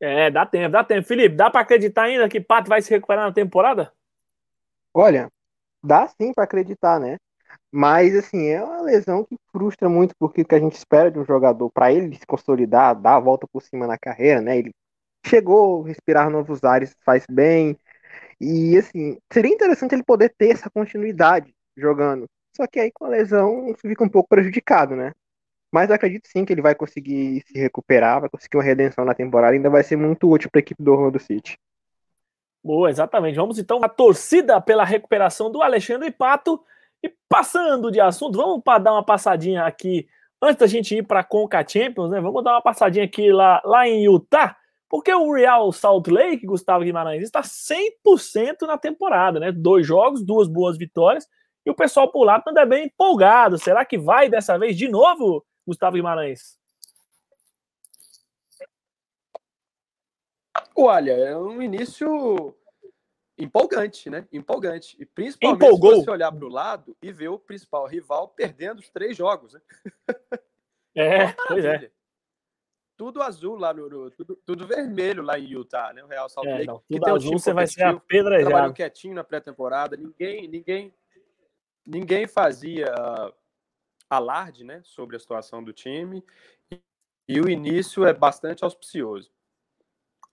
É, 0.00 0.30
dá 0.30 0.44
tempo, 0.44 0.72
dá 0.72 0.82
tempo. 0.82 1.06
Felipe, 1.06 1.36
dá 1.36 1.48
para 1.48 1.60
acreditar 1.60 2.04
ainda 2.04 2.28
que 2.28 2.40
Pato 2.40 2.68
vai 2.68 2.82
se 2.82 2.90
recuperar 2.90 3.24
na 3.24 3.32
temporada? 3.32 3.92
Olha, 4.92 5.28
dá 5.82 6.08
sim 6.08 6.32
para 6.34 6.44
acreditar, 6.44 6.98
né? 6.98 7.18
Mas, 7.70 8.14
assim, 8.16 8.48
é 8.48 8.62
uma 8.62 8.82
lesão 8.82 9.24
que 9.24 9.36
frustra 9.52 9.88
muito, 9.88 10.14
porque 10.18 10.42
o 10.42 10.44
que 10.44 10.54
a 10.54 10.58
gente 10.58 10.74
espera 10.74 11.10
de 11.10 11.18
um 11.18 11.24
jogador, 11.24 11.70
para 11.70 11.92
ele 11.92 12.14
se 12.16 12.26
consolidar, 12.26 12.94
dar 12.94 13.16
a 13.16 13.20
volta 13.20 13.46
por 13.50 13.62
cima 13.62 13.86
na 13.86 13.96
carreira, 13.96 14.40
né? 14.40 14.58
Ele 14.58 14.72
chegou, 15.24 15.82
respirar 15.82 16.28
novos 16.28 16.64
ares 16.64 16.94
faz 17.04 17.24
bem. 17.30 17.78
E, 18.40 18.76
assim, 18.76 19.16
seria 19.32 19.54
interessante 19.54 19.94
ele 19.94 20.02
poder 20.02 20.34
ter 20.36 20.50
essa 20.50 20.68
continuidade 20.68 21.54
jogando. 21.76 22.26
Só 22.54 22.66
que 22.66 22.78
aí 22.78 22.90
com 22.92 23.04
a 23.04 23.08
lesão 23.08 23.74
fica 23.78 24.04
um 24.04 24.08
pouco 24.08 24.28
prejudicado, 24.28 24.94
né? 24.94 25.12
Mas 25.72 25.90
acredito 25.90 26.28
sim 26.28 26.44
que 26.44 26.52
ele 26.52 26.60
vai 26.60 26.74
conseguir 26.74 27.42
se 27.46 27.58
recuperar, 27.58 28.20
vai 28.20 28.28
conseguir 28.28 28.58
uma 28.58 28.62
redenção 28.62 29.04
na 29.04 29.14
temporada, 29.14 29.54
ainda 29.54 29.70
vai 29.70 29.82
ser 29.82 29.96
muito 29.96 30.30
útil 30.30 30.50
para 30.50 30.58
a 30.58 30.62
equipe 30.62 30.82
do 30.82 30.92
Orlando 30.92 31.18
City. 31.18 31.58
Boa, 32.62 32.90
exatamente. 32.90 33.36
Vamos 33.36 33.58
então 33.58 33.82
à 33.82 33.88
torcida 33.88 34.60
pela 34.60 34.84
recuperação 34.84 35.50
do 35.50 35.62
Alexandre 35.62 36.10
Pato. 36.10 36.62
E 37.02 37.12
passando 37.28 37.90
de 37.90 38.00
assunto, 38.00 38.36
vamos 38.36 38.62
dar 38.64 38.92
uma 38.92 39.04
passadinha 39.04 39.64
aqui 39.64 40.06
antes 40.40 40.56
da 40.56 40.66
gente 40.66 40.96
ir 40.96 41.02
para 41.04 41.20
a 41.20 41.24
Conca 41.24 41.66
Champions, 41.66 42.10
né? 42.10 42.20
Vamos 42.20 42.44
dar 42.44 42.52
uma 42.52 42.62
passadinha 42.62 43.04
aqui 43.04 43.32
lá, 43.32 43.60
lá 43.64 43.88
em 43.88 44.04
Utah, 44.04 44.56
porque 44.88 45.12
o 45.12 45.32
Real 45.32 45.72
Salt 45.72 46.06
Lake, 46.08 46.46
Gustavo 46.46 46.84
Guimarães, 46.84 47.22
está 47.22 47.40
100% 47.42 48.66
na 48.66 48.76
temporada, 48.76 49.40
né? 49.40 49.50
Dois 49.50 49.86
jogos, 49.86 50.22
duas 50.22 50.48
boas 50.48 50.76
vitórias, 50.76 51.26
e 51.64 51.70
o 51.70 51.74
pessoal 51.74 52.10
por 52.10 52.24
lá 52.24 52.40
também 52.40 52.66
bem 52.68 52.84
empolgado. 52.86 53.58
Será 53.58 53.84
que 53.84 53.98
vai 53.98 54.28
dessa 54.28 54.58
vez 54.58 54.76
de 54.76 54.88
novo, 54.88 55.44
Gustavo 55.66 55.96
Guimarães? 55.96 56.58
Olha, 60.76 61.12
é 61.12 61.36
um 61.36 61.60
início 61.62 62.54
empolgante, 63.38 64.08
né? 64.10 64.26
Empolgante. 64.32 64.96
E 65.00 65.06
principalmente 65.06 65.64
Empolgou. 65.64 65.96
se 65.96 66.04
você 66.04 66.10
olhar 66.10 66.32
para 66.32 66.44
o 66.44 66.48
lado 66.48 66.96
e 67.02 67.12
ver 67.12 67.28
o 67.28 67.38
principal 67.38 67.86
rival 67.86 68.28
perdendo 68.28 68.78
os 68.78 68.88
três 68.88 69.16
jogos, 69.16 69.54
né? 69.54 69.60
É, 70.94 71.32
pois 71.48 71.64
é. 71.64 71.90
Tudo 72.98 73.22
azul 73.22 73.56
lá 73.56 73.72
no, 73.72 73.88
no- 73.88 74.10
tudo, 74.10 74.36
tudo 74.44 74.66
vermelho 74.66 75.22
lá 75.22 75.38
em 75.38 75.46
Utah, 75.46 75.90
né? 75.94 76.04
O 76.04 76.06
Real 76.06 76.28
Salt 76.28 76.46
É, 76.46 76.52
Lake. 76.52 76.66
não, 76.66 76.80
que 76.80 76.84
tudo 77.00 77.10
um 77.10 77.14
azul 77.16 77.30
time 77.30 77.40
você 77.40 77.52
vai 77.54 77.66
ser 77.66 77.80
competitivo, 77.80 78.04
apedrejado. 78.04 78.50
trabalhou 78.50 78.74
quietinho 78.74 79.14
na 79.14 79.24
pré-temporada, 79.24 79.96
ninguém, 79.96 80.46
ninguém, 80.46 80.94
ninguém 81.86 82.26
fazia 82.26 82.92
alarde, 84.08 84.64
né, 84.64 84.80
sobre 84.84 85.16
a 85.16 85.18
situação 85.18 85.62
do 85.62 85.72
time. 85.72 86.24
E, 87.28 87.40
o 87.40 87.48
início 87.48 88.04
é 88.04 88.12
bastante 88.12 88.62
auspicioso. 88.64 89.30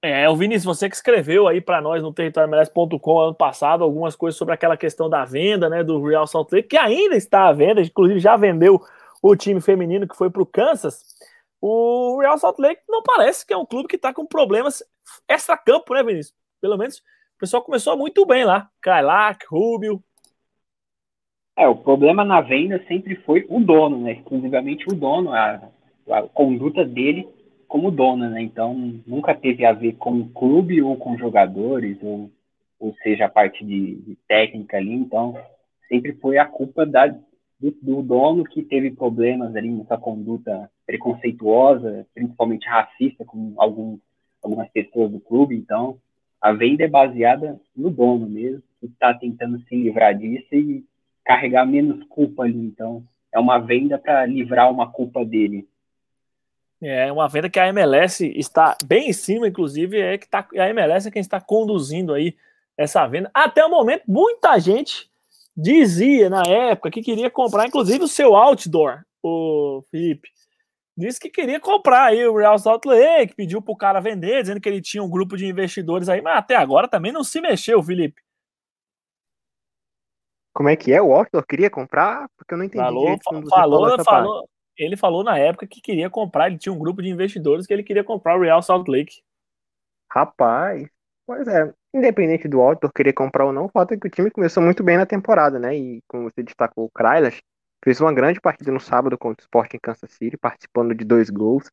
É, 0.02 0.30
o 0.30 0.36
Vinícius, 0.36 0.78
você 0.78 0.90
que 0.90 0.96
escreveu 0.96 1.48
aí 1.48 1.60
para 1.60 1.82
nós 1.82 2.02
no 2.02 2.14
territoriomeles.com 2.14 3.20
ano 3.20 3.36
passado 3.36 3.84
algumas 3.84 4.16
coisas 4.16 4.38
sobre 4.38 4.54
aquela 4.54 4.78
questão 4.78 5.10
da 5.10 5.26
venda, 5.26 5.70
né, 5.70 5.84
do 5.84 6.02
Real 6.04 6.26
Salt 6.26 6.52
Lake, 6.52 6.70
que 6.70 6.78
ainda 6.78 7.16
está 7.16 7.48
à 7.48 7.54
venda, 7.54 7.82
inclusive 7.82 8.20
já 8.20 8.38
vendeu 8.38 8.82
o 9.22 9.36
time 9.36 9.60
feminino 9.60 10.08
que 10.08 10.16
foi 10.16 10.30
para 10.30 10.42
o 10.42 10.46
Kansas. 10.46 11.04
O 11.62 12.20
Real 12.22 12.38
Salt 12.38 12.58
Lake 12.60 12.82
não 12.88 13.04
parece 13.04 13.46
que 13.46 13.54
é 13.54 13.58
um 13.58 13.66
clube 13.66 13.90
que 13.90 13.98
está 13.98 14.14
com 14.14 14.26
problemas 14.26 14.82
extra-campo, 15.28 15.94
né, 15.94 16.02
Vinícius? 16.02 16.36
Pelo 16.62 16.78
menos 16.78 16.98
o 16.98 17.40
pessoal 17.40 17.64
começou 17.64 17.98
muito 17.98 18.26
bem 18.26 18.46
lá. 18.46 18.70
Kailak, 18.82 19.46
Rubio. 19.50 20.04
É, 21.60 21.68
o 21.68 21.76
problema 21.76 22.24
na 22.24 22.40
venda 22.40 22.82
sempre 22.88 23.16
foi 23.18 23.46
o 23.50 23.60
dono, 23.60 24.00
né? 24.00 24.14
Exclusivamente 24.14 24.86
o 24.88 24.96
dono, 24.96 25.34
a, 25.34 25.70
a 26.10 26.22
conduta 26.34 26.86
dele 26.86 27.28
como 27.68 27.92
dono, 27.92 28.30
né? 28.30 28.42
Então 28.42 28.74
nunca 29.06 29.36
teve 29.36 29.66
a 29.66 29.74
ver 29.74 29.98
com 29.98 30.22
o 30.22 30.30
clube 30.30 30.82
ou 30.82 30.96
com 30.96 31.18
jogadores, 31.18 31.98
ou, 32.02 32.32
ou 32.80 32.96
seja, 33.04 33.26
a 33.26 33.30
parte 33.30 33.66
de, 33.66 33.96
de 33.96 34.18
técnica 34.26 34.78
ali. 34.78 34.94
Então 34.94 35.38
sempre 35.90 36.14
foi 36.14 36.38
a 36.38 36.46
culpa 36.46 36.86
da, 36.86 37.08
do, 37.08 37.72
do 37.82 38.02
dono 38.04 38.46
que 38.46 38.64
teve 38.64 38.92
problemas 38.92 39.54
ali 39.54 39.70
nessa 39.70 39.98
conduta 39.98 40.72
preconceituosa, 40.86 42.08
principalmente 42.14 42.70
racista 42.70 43.26
com 43.26 43.54
algum, 43.58 43.98
algumas 44.42 44.70
pessoas 44.70 45.12
do 45.12 45.20
clube. 45.20 45.58
Então 45.58 45.98
a 46.40 46.54
venda 46.54 46.86
é 46.86 46.88
baseada 46.88 47.60
no 47.76 47.90
dono 47.90 48.30
mesmo, 48.30 48.64
que 48.80 48.86
está 48.86 49.14
tentando 49.14 49.60
se 49.64 49.76
livrar 49.76 50.18
disso 50.18 50.56
e 50.56 50.86
carregar 51.30 51.64
menos 51.64 52.04
culpa 52.10 52.42
ali. 52.42 52.58
Então, 52.58 53.04
é 53.32 53.38
uma 53.38 53.60
venda 53.60 54.00
para 54.00 54.26
livrar 54.26 54.72
uma 54.72 54.92
culpa 54.92 55.24
dele. 55.24 55.70
É 56.82 57.12
uma 57.12 57.28
venda 57.30 57.48
que 57.48 57.60
a 57.60 57.68
MLS 57.68 58.26
está 58.36 58.76
bem 58.84 59.10
em 59.10 59.14
cima, 59.14 59.48
inclusive, 59.48 60.00
é 60.00 60.18
que 60.18 60.28
tá, 60.28 60.48
a 60.58 60.70
MLS 60.70 61.08
é 61.08 61.12
quem 61.12 61.20
está 61.20 61.40
conduzindo 61.40 62.16
aí 62.16 62.36
essa 62.76 63.06
venda. 63.06 63.30
Até 63.32 63.64
o 63.64 63.70
momento, 63.70 64.02
muita 64.08 64.58
gente 64.58 65.08
dizia 65.56 66.32
na 66.32 66.42
época 66.48 66.90
que 66.90 67.04
queria 67.04 67.30
comprar, 67.30 67.68
inclusive, 67.68 68.04
o 68.04 68.08
seu 68.08 68.36
outdoor, 68.36 69.04
o 69.22 69.84
Felipe. 69.92 70.30
Disse 70.98 71.20
que 71.20 71.30
queria 71.30 71.60
comprar 71.60 72.06
aí 72.06 72.26
o 72.26 72.38
Real 72.38 72.58
Salt 72.58 72.86
Lake, 72.86 73.36
pediu 73.36 73.62
pro 73.62 73.76
cara 73.76 74.00
vender, 74.00 74.42
dizendo 74.42 74.60
que 74.60 74.68
ele 74.68 74.82
tinha 74.82 75.04
um 75.04 75.10
grupo 75.10 75.38
de 75.38 75.46
investidores 75.46 76.10
aí, 76.10 76.24
mas 76.24 76.40
até 76.40 76.56
agora 76.56 76.88
também 76.88 77.12
não 77.12 77.24
se 77.24 77.40
mexeu, 77.40 77.84
Felipe. 77.84 78.20
Como 80.54 80.70
é 80.70 80.76
que 80.76 80.92
é? 80.92 81.02
O 81.02 81.14
Outdoor 81.14 81.46
queria 81.46 81.70
comprar? 81.70 82.28
Porque 82.38 82.54
eu 82.54 82.58
não 82.58 82.66
entendi. 82.66 82.84
Falou, 82.84 83.04
direito 83.04 83.24
falou, 83.24 83.88
parte. 83.88 84.06
falou, 84.06 84.50
ele 84.78 84.98
falou 84.98 85.24
na 85.24 85.38
época 85.38 85.68
que 85.68 85.82
queria 85.82 86.10
comprar, 86.10 86.48
ele 86.48 86.58
tinha 86.58 86.74
um 86.74 86.80
grupo 86.80 87.02
de 87.02 87.10
investidores 87.10 87.68
que 87.68 87.74
ele 87.74 87.84
queria 87.84 88.04
comprar 88.04 88.38
o 88.38 88.42
Real 88.42 88.62
Salt 88.62 88.88
Lake. 88.88 89.22
Rapaz, 90.12 90.88
pois 91.26 91.48
é. 91.48 91.74
Independente 91.94 92.48
do 92.48 92.62
Outdoor 92.62 92.92
querer 92.94 93.14
comprar 93.14 93.46
ou 93.46 93.54
não, 93.54 93.66
o 93.66 93.70
fato 93.70 93.94
é 93.94 93.98
que 93.98 94.08
o 94.08 94.10
time 94.10 94.30
começou 94.32 94.62
muito 94.62 94.84
bem 94.84 94.98
na 94.98 95.06
temporada, 95.06 95.60
né? 95.60 95.76
E 95.76 96.02
como 96.08 96.30
você 96.30 96.44
destacou, 96.44 96.86
o 96.86 96.92
Krailas 96.92 97.40
fez 97.84 98.00
uma 98.00 98.14
grande 98.14 98.40
partida 98.40 98.72
no 98.72 98.80
sábado 98.80 99.18
contra 99.18 99.42
o 99.42 99.46
Sport 99.46 99.74
em 99.74 99.80
Kansas 99.80 100.12
City, 100.12 100.38
participando 100.38 100.94
de 100.94 101.04
dois 101.04 101.30
gols. 101.30 101.70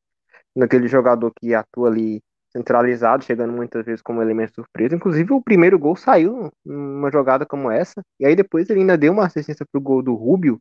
Naquele 0.55 0.89
jogador 0.89 1.33
que 1.39 1.55
atua 1.55 1.89
ali 1.89 2.23
centralizado, 2.51 3.25
chegando 3.25 3.53
muitas 3.53 3.85
vezes 3.85 4.03
como 4.03 4.23
elemento 4.23 4.55
surpresa. 4.55 4.95
Inclusive, 4.97 5.33
o 5.33 5.43
primeiro 5.43 5.79
gol 5.79 5.97
saiu 5.97 6.51
numa 6.65 7.11
jogada 7.11 7.47
como 7.47 7.71
essa. 7.71 8.03
E 8.19 8.27
aí 8.27 8.35
depois 8.37 8.69
ele 8.71 8.81
ainda 8.81 8.97
deu 8.97 9.13
uma 9.13 9.27
assistência 9.27 9.67
pro 9.71 9.81
gol 9.81 10.03
do 10.03 10.15
Rubio, 10.15 10.61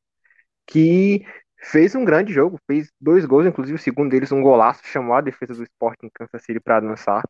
que 0.67 1.25
fez 1.59 1.95
um 1.95 2.05
grande 2.05 2.33
jogo, 2.33 2.59
fez 2.67 2.91
dois 2.99 3.25
gols, 3.25 3.45
inclusive 3.47 3.75
o 3.75 3.81
segundo 3.81 4.11
deles 4.11 4.31
um 4.31 4.41
golaço, 4.41 4.81
chamou 4.85 5.15
a 5.15 5.21
defesa 5.21 5.53
do 5.53 5.63
Sport 5.63 5.97
em 6.03 6.09
Kansas 6.13 6.43
City 6.43 6.59
para 6.59 6.79
dançar. 6.79 7.23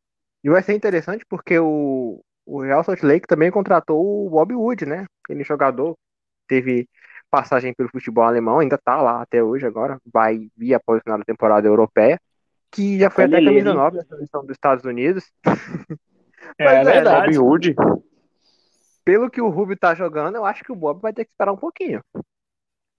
E 0.43 0.49
vai 0.49 0.61
ser 0.63 0.73
interessante 0.73 1.25
porque 1.29 1.57
o, 1.59 2.21
o 2.45 2.61
Real 2.61 2.83
Salt 2.83 3.01
Lake 3.03 3.27
também 3.27 3.51
contratou 3.51 4.25
o 4.27 4.29
Bob 4.29 4.53
Wood, 4.53 4.85
né? 4.85 5.05
Aquele 5.23 5.43
jogador 5.43 5.95
teve 6.47 6.87
passagem 7.29 7.73
pelo 7.73 7.89
futebol 7.89 8.23
alemão, 8.23 8.59
ainda 8.59 8.77
tá 8.77 9.01
lá 9.01 9.21
até 9.21 9.43
hoje 9.43 9.65
agora, 9.65 9.99
vai 10.13 10.49
vir 10.55 10.73
após 10.73 10.99
o 10.99 11.03
final 11.03 11.17
da 11.17 11.25
temporada 11.25 11.67
europeia, 11.67 12.19
que 12.71 12.99
já 12.99 13.09
foi 13.09 13.25
Olha 13.25 13.37
até 13.37 13.45
camisa 13.45 13.73
nova 13.73 13.97
da 13.97 14.03
seleção 14.03 14.41
dos 14.41 14.51
Estados 14.51 14.85
Unidos. 14.85 15.31
É, 16.57 16.65
Mas 16.65 16.87
é, 16.87 16.91
verdade. 16.93 17.37
Robin 17.37 17.37
Hood. 17.37 17.75
Pelo 19.03 19.29
que 19.29 19.39
o 19.39 19.49
Rubio 19.49 19.77
tá 19.77 19.93
jogando, 19.93 20.35
eu 20.35 20.45
acho 20.45 20.63
que 20.63 20.71
o 20.71 20.75
Bob 20.75 20.99
vai 20.99 21.13
ter 21.13 21.25
que 21.25 21.31
esperar 21.31 21.53
um 21.53 21.57
pouquinho. 21.57 22.01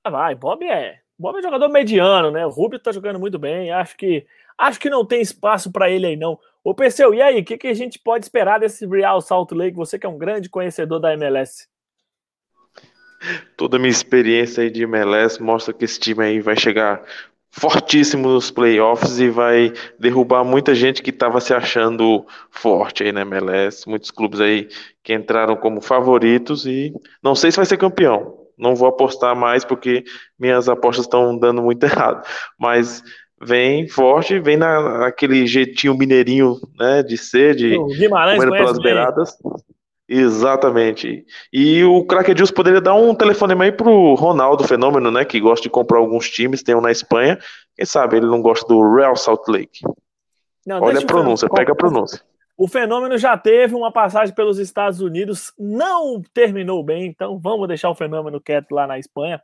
Ah, 0.05 0.11
Vai, 0.11 0.35
Bob 0.37 0.65
é. 0.65 1.01
Bob 1.19 1.39
é 1.39 1.43
jogador 1.43 1.69
mediano, 1.69 2.31
né? 2.31 2.47
O 2.47 2.51
Rubio 2.51 2.79
tá 2.79 2.93
jogando 2.93 3.19
muito 3.19 3.39
bem. 3.39 3.73
Acho 3.73 3.97
que 3.97 4.25
acho 4.57 4.79
que 4.79 4.89
não 4.89 5.05
tem 5.05 5.21
espaço 5.21 5.73
para 5.73 5.91
ele 5.91 6.07
aí, 6.07 6.17
não. 6.17 6.39
Ô, 6.63 6.75
Perseu, 6.75 7.13
e 7.13 7.21
aí? 7.21 7.41
O 7.41 7.45
que, 7.45 7.59
que 7.59 7.69
a 7.69 7.75
gente 7.75 7.99
pode 7.99 8.25
esperar 8.25 8.61
desse 8.61 8.87
Real 8.87 9.21
Salt 9.21 9.51
Lake? 9.53 9.77
Você 9.77 9.99
que 9.99 10.07
é 10.07 10.09
um 10.09 10.19
grande 10.19 10.49
conhecedor 10.49 11.01
da 11.01 11.13
MLS. 11.15 11.69
Toda 13.57 13.77
a 13.77 13.81
minha 13.81 13.91
experiência 13.91 14.63
aí 14.63 14.71
de 14.71 14.83
MLS 14.83 15.43
mostra 15.43 15.73
que 15.73 15.85
esse 15.85 15.99
time 15.99 16.25
aí 16.25 16.41
vai 16.41 16.57
chegar 16.57 17.03
fortíssimo 17.59 18.29
nos 18.29 18.51
playoffs 18.51 19.19
e 19.19 19.31
vai 19.31 19.73
derrubar 19.99 20.45
muita 20.45 20.75
gente 20.75 21.03
que 21.03 21.11
estava 21.11 21.41
se 21.41 21.55
achando 21.55 22.27
forte 22.51 23.03
aí 23.03 23.13
na 23.13 23.23
MLS. 23.23 23.89
Muitos 23.89 24.11
clubes 24.11 24.41
aí 24.41 24.69
que 25.03 25.15
entraram 25.15 25.57
como 25.57 25.81
favoritos 25.81 26.67
e 26.67 26.93
não 27.23 27.35
sei 27.35 27.51
se 27.51 27.57
vai 27.57 27.67
ser 27.67 27.79
campeão. 27.79 28.35
Não 28.59 28.75
vou 28.75 28.89
apostar 28.89 29.35
mais 29.35 29.65
porque 29.65 30.05
minhas 30.39 30.69
apostas 30.69 31.07
estão 31.07 31.37
dando 31.37 31.63
muito 31.63 31.83
errado. 31.85 32.27
Mas 32.59 33.03
vem 33.41 33.89
forte, 33.89 34.39
vem 34.39 34.57
na, 34.57 34.99
naquele 34.99 35.47
jeitinho 35.47 35.97
mineirinho, 35.97 36.57
né, 36.79 37.03
de 37.03 37.17
ser, 37.17 37.55
de 37.55 37.77
Guimarães 37.99 38.39
pelas 38.39 38.79
bem. 38.79 38.95
Exatamente. 40.09 41.27
E 41.53 41.83
o 41.83 42.05
Crack 42.05 42.31
Edilson 42.31 42.55
poderia 42.55 42.81
dar 42.81 42.95
um 42.95 43.15
telefonema 43.15 43.65
aí 43.65 43.73
pro 43.73 44.15
Ronaldo 44.15 44.63
Fenômeno, 44.63 45.11
né? 45.11 45.25
Que 45.25 45.41
gosta 45.41 45.65
de 45.65 45.71
comprar 45.71 45.99
alguns 45.99 46.31
times, 46.31 46.63
tem 46.63 46.77
um 46.77 46.81
na 46.81 46.93
Espanha. 46.93 47.39
Quem 47.75 47.85
sabe 47.85 48.17
ele 48.17 48.27
não 48.27 48.41
gosta 48.41 48.67
do 48.69 48.95
Real 48.95 49.17
Salt 49.17 49.49
Lake. 49.49 49.81
Não, 50.65 50.81
Olha 50.81 51.01
a 51.01 51.07
pronúncia, 51.07 51.49
pega 51.49 51.73
a 51.73 51.77
pronúncia. 51.77 52.21
O 52.57 52.67
fenômeno 52.67 53.19
já 53.19 53.37
teve 53.37 53.75
uma 53.75 53.93
passagem 53.93 54.35
pelos 54.35 54.59
Estados 54.59 55.01
Unidos, 55.01 55.53
não 55.59 56.23
terminou 56.33 56.83
bem, 56.83 57.07
então 57.07 57.39
vamos 57.39 57.69
deixar 57.69 57.91
o 57.91 57.95
fenômeno 57.95 58.41
quieto 58.41 58.73
lá 58.73 58.87
na 58.87 58.99
Espanha. 58.99 59.43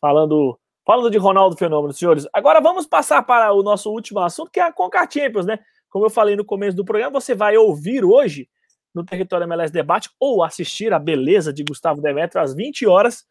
Falando, 0.00 0.58
falando 0.84 1.10
de 1.10 1.18
Ronaldo 1.18 1.56
Fenômeno, 1.56 1.92
senhores. 1.92 2.26
Agora 2.32 2.60
vamos 2.60 2.86
passar 2.86 3.22
para 3.22 3.52
o 3.52 3.62
nosso 3.62 3.90
último 3.90 4.18
assunto, 4.18 4.50
que 4.50 4.58
é 4.58 4.64
a 4.64 4.72
Conca 4.72 5.08
Champions, 5.08 5.46
né? 5.46 5.60
Como 5.88 6.06
eu 6.06 6.10
falei 6.10 6.34
no 6.34 6.44
começo 6.44 6.76
do 6.76 6.84
programa, 6.84 7.20
você 7.20 7.34
vai 7.34 7.56
ouvir 7.56 8.04
hoje 8.04 8.48
no 8.94 9.04
Território 9.04 9.44
MLS 9.44 9.72
Debate 9.72 10.10
ou 10.18 10.42
assistir 10.42 10.92
a 10.92 10.98
beleza 10.98 11.52
de 11.52 11.64
Gustavo 11.64 12.00
Demetrio 12.00 12.42
às 12.42 12.54
20 12.54 12.86
horas 12.86 13.24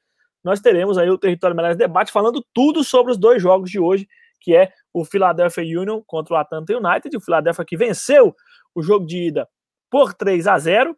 nós 0.43 0.59
teremos 0.59 0.97
aí 0.97 1.09
o 1.09 1.17
Território 1.17 1.53
MLS 1.53 1.77
Debate 1.77 2.11
falando 2.11 2.43
tudo 2.53 2.83
sobre 2.83 3.11
os 3.11 3.17
dois 3.17 3.41
jogos 3.41 3.69
de 3.69 3.79
hoje, 3.79 4.07
que 4.39 4.55
é 4.55 4.71
o 4.93 5.03
Philadelphia 5.03 5.63
Union 5.79 6.01
contra 6.05 6.33
o 6.33 6.37
Atlanta 6.37 6.73
United, 6.75 7.15
o 7.15 7.21
Philadelphia 7.21 7.65
que 7.65 7.77
venceu 7.77 8.35
o 8.73 8.81
jogo 8.81 9.05
de 9.05 9.27
ida 9.27 9.47
por 9.89 10.13
3 10.13 10.47
a 10.47 10.57
0 10.57 10.95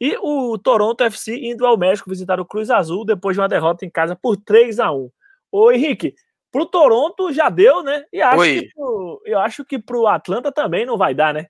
e 0.00 0.16
o 0.20 0.58
Toronto 0.58 1.02
FC 1.04 1.36
indo 1.36 1.64
ao 1.64 1.78
México 1.78 2.10
visitar 2.10 2.40
o 2.40 2.44
Cruz 2.44 2.70
Azul 2.70 3.04
depois 3.04 3.36
de 3.36 3.40
uma 3.40 3.48
derrota 3.48 3.86
em 3.86 3.90
casa 3.90 4.16
por 4.20 4.36
3 4.36 4.78
a 4.80 4.92
1 4.92 5.10
Ô 5.50 5.70
Henrique, 5.70 6.14
pro 6.50 6.66
Toronto 6.66 7.32
já 7.32 7.48
deu, 7.48 7.82
né? 7.82 8.04
E 8.12 8.20
acho 8.20 8.42
que 8.42 8.68
pro, 8.74 9.22
eu 9.24 9.38
acho 9.38 9.64
que 9.64 9.78
pro 9.78 10.06
Atlanta 10.06 10.50
também 10.50 10.84
não 10.84 10.96
vai 10.96 11.14
dar, 11.14 11.32
né? 11.32 11.46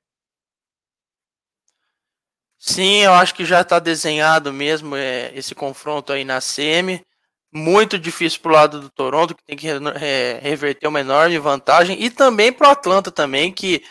Sim, 2.64 3.03
eu 3.03 3.12
acho 3.14 3.35
que 3.35 3.44
já 3.44 3.61
está 3.62 3.81
desenhado 3.81 4.53
mesmo 4.53 4.94
é, 4.94 5.33
esse 5.35 5.53
confronto 5.53 6.12
aí 6.12 6.25
na 6.25 6.40
semi. 6.40 7.05
Muito 7.53 7.98
difícil 7.98 8.40
para 8.40 8.51
o 8.53 8.55
lado 8.55 8.81
do 8.81 8.88
Toronto, 8.88 9.35
que 9.35 9.44
tem 9.44 9.57
que 9.57 9.66
é, 10.01 10.38
reverter 10.40 10.87
uma 10.87 11.01
enorme 11.01 11.37
vantagem. 11.40 12.01
E 12.01 12.09
também 12.09 12.53
para 12.53 12.68
o 12.68 12.70
Atlanta 12.70 13.11
também, 13.11 13.53
que 13.53 13.83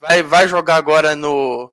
vai, 0.00 0.22
vai 0.22 0.46
jogar 0.46 0.76
agora 0.76 1.16
no, 1.16 1.72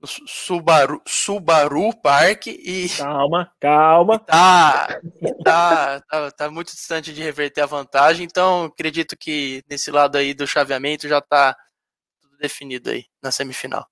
no 0.00 0.06
Subaru, 0.06 1.02
Subaru 1.08 1.92
Park 2.00 2.46
e. 2.46 2.88
Calma, 2.96 3.52
calma. 3.60 4.18
Tá, 4.20 5.00
tá, 5.44 6.00
tá, 6.08 6.30
tá, 6.30 6.50
muito 6.50 6.70
distante 6.72 7.12
de 7.12 7.20
reverter 7.20 7.62
a 7.62 7.66
vantagem, 7.66 8.24
então 8.24 8.66
acredito 8.66 9.16
que 9.18 9.64
nesse 9.68 9.90
lado 9.90 10.16
aí 10.16 10.34
do 10.34 10.46
chaveamento 10.46 11.08
já 11.08 11.20
tá 11.20 11.56
tudo 12.20 12.38
definido 12.38 12.90
aí 12.90 13.06
na 13.20 13.32
semifinal. 13.32 13.84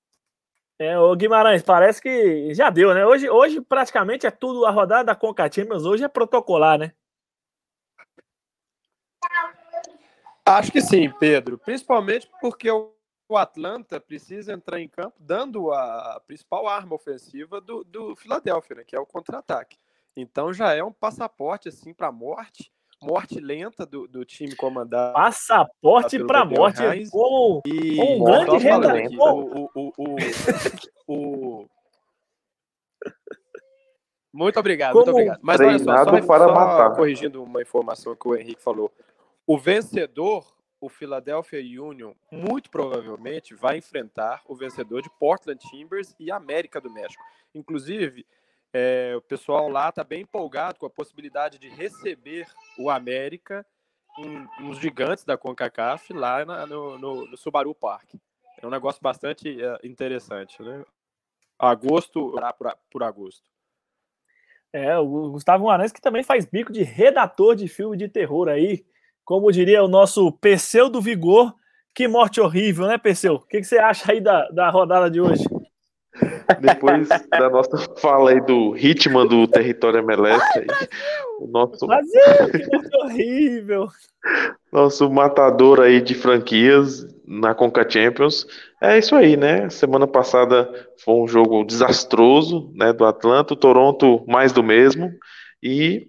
É, 0.79 0.97
o 0.97 1.14
Guimarães, 1.17 1.62
parece 1.62 2.01
que 2.01 2.55
já 2.55 2.71
deu, 2.71 2.95
né? 2.95 3.05
Hoje, 3.05 3.29
hoje 3.29 3.61
praticamente 3.61 4.27
é 4.27 4.31
tudo 4.31 4.64
a 4.64 4.71
rodada 4.71 5.05
da 5.05 5.14
Conca 5.14 5.51
Champions, 5.51 5.85
hoje 5.85 6.05
é 6.05 6.09
protocolar, 6.09 6.79
né? 6.79 6.93
Acho 10.47 10.71
que 10.71 10.81
sim, 10.81 11.11
Pedro. 11.19 11.59
Principalmente 11.59 12.31
porque 12.41 12.71
o 12.71 13.37
Atlanta 13.37 14.01
precisa 14.01 14.53
entrar 14.53 14.81
em 14.81 14.88
campo 14.88 15.17
dando 15.19 15.73
a 15.73 16.23
principal 16.27 16.69
arma 16.69 16.95
ofensiva 16.95 17.61
do, 17.61 17.83
do 17.83 18.14
Philadelphia, 18.14 18.77
né? 18.77 18.85
Que 18.85 18.95
é 18.95 19.01
o 19.01 19.05
contra-ataque. 19.05 19.77
Então 20.17 20.53
já 20.53 20.73
é 20.75 20.83
um 20.83 20.93
passaporte 20.93 21.69
assim 21.69 21.93
para 21.93 22.07
a 22.07 22.12
morte 22.12 22.73
morte 23.03 23.41
lenta 23.41 23.87
do, 23.87 24.07
do 24.09 24.25
time 24.25 24.55
comandado. 24.55 25.15
Passaporte 25.15 26.25
para 26.25 26.45
morte. 26.45 26.83
Com, 27.11 27.63
e, 27.67 27.97
com 27.97 28.17
um 28.17 28.25
grande 28.25 28.57
redator. 28.59 29.35
O, 29.35 29.71
o, 29.75 29.93
o, 29.97 30.17
o, 31.07 31.67
Muito 34.33 34.61
obrigado, 34.61 34.93
Como 34.93 35.05
muito 35.07 35.15
obrigado. 35.15 35.41
Mas 35.43 35.61
olha 35.61 35.79
só, 35.79 36.05
só, 36.05 36.27
para 36.27 36.45
só 36.45 36.55
matar. 36.55 36.95
corrigindo 36.95 37.43
uma 37.43 37.63
informação 37.63 38.15
que 38.15 38.29
o 38.29 38.37
Henrique 38.37 38.63
falou. 38.63 38.93
O 39.47 39.59
vencedor, 39.59 40.47
o 40.81 40.89
Philadelphia 40.89 41.61
Union, 41.83 42.13
muito 42.31 42.71
provavelmente 42.71 43.55
vai 43.55 43.79
enfrentar 43.79 44.43
o 44.47 44.55
vencedor 44.55 45.03
de 45.03 45.11
Portland 45.19 45.59
Timbers 45.71 46.15
e 46.21 46.31
América 46.31 46.81
do 46.81 46.91
México. 46.91 47.23
Inclusive, 47.55 48.27
é, 48.73 49.15
o 49.17 49.23
pessoal 49.23 49.69
lá 49.69 49.89
está 49.89 50.05
bem 50.05 50.23
empolgado 50.23 50.79
com 50.79 50.87
a 50.87 50.91
possibilidade 50.91 51.59
de 51.59 51.69
receber 51.69 52.47
o 52.79 52.91
América 52.91 53.65
em, 54.19 54.47
nos 54.61 54.79
gigantes 54.79 55.25
da 55.25 55.39
CONCACAF 55.39 56.13
lá 56.13 56.45
na, 56.45 56.67
no, 56.67 56.99
no, 56.99 57.27
no, 57.27 57.37
Subaru 57.37 57.75
Park. 57.75 58.15
É 58.61 58.67
um 58.67 58.71
negócio 58.71 59.01
bastante 59.01 59.49
uh, 59.49 59.87
interessante, 59.87 60.61
né? 60.63 60.85
Agosto, 61.59 62.35
por, 62.59 62.77
por 62.91 63.03
agosto. 63.03 63.49
É, 64.73 64.99
o 64.99 65.31
Gustavo 65.31 65.65
Guimarães 65.65 65.93
que 65.93 66.01
também 66.01 66.23
faz 66.23 66.45
bico 66.45 66.73
de 66.73 66.83
redator 66.83 67.57
de 67.57 67.67
filme 67.69 67.97
de 67.97 68.09
terror 68.09 68.49
aí, 68.49 68.85
como 69.25 69.51
diria 69.51 69.83
o 69.83 69.89
nosso 69.89 70.31
Perseu 70.33 70.89
do 70.91 71.01
Vigor. 71.01 71.55
Que 71.95 72.07
morte 72.07 72.41
horrível, 72.41 72.87
né, 72.87 72.99
Perseu? 72.99 73.37
O 73.37 73.41
que, 73.41 73.59
que 73.59 73.65
você 73.65 73.79
acha 73.79 74.13
aí 74.13 74.21
da, 74.21 74.49
da 74.51 74.71
rodada 74.71 75.11
de 75.11 75.21
hoje? 75.21 75.43
Depois 76.61 77.09
da 77.31 77.51
nossa 77.51 77.77
fala 78.01 78.31
aí 78.31 78.41
do 78.41 78.75
Hitman 78.77 79.27
do 79.27 79.47
território 79.47 79.99
MLS, 80.01 80.43
aí, 80.57 80.67
o 81.41 81.47
nosso. 81.47 81.87
Brasil, 81.87 82.21
horrível! 83.05 83.89
Nosso 84.73 85.11
matador 85.11 85.81
aí 85.81 86.01
de 86.01 86.15
franquias 86.15 87.07
na 87.27 87.55
Conca 87.55 87.89
Champions. 87.89 88.47
É 88.81 88.99
isso 88.99 89.15
aí, 89.15 89.37
né? 89.37 89.69
Semana 89.69 90.07
passada 90.07 90.69
foi 91.05 91.15
um 91.15 91.29
jogo 91.29 91.65
desastroso, 91.65 92.73
né? 92.75 92.93
Do 92.93 93.05
Atlanta, 93.05 93.53
o 93.53 93.57
Toronto 93.57 94.25
mais 94.27 94.53
do 94.53 94.63
mesmo. 94.63 95.11
E 95.63 96.09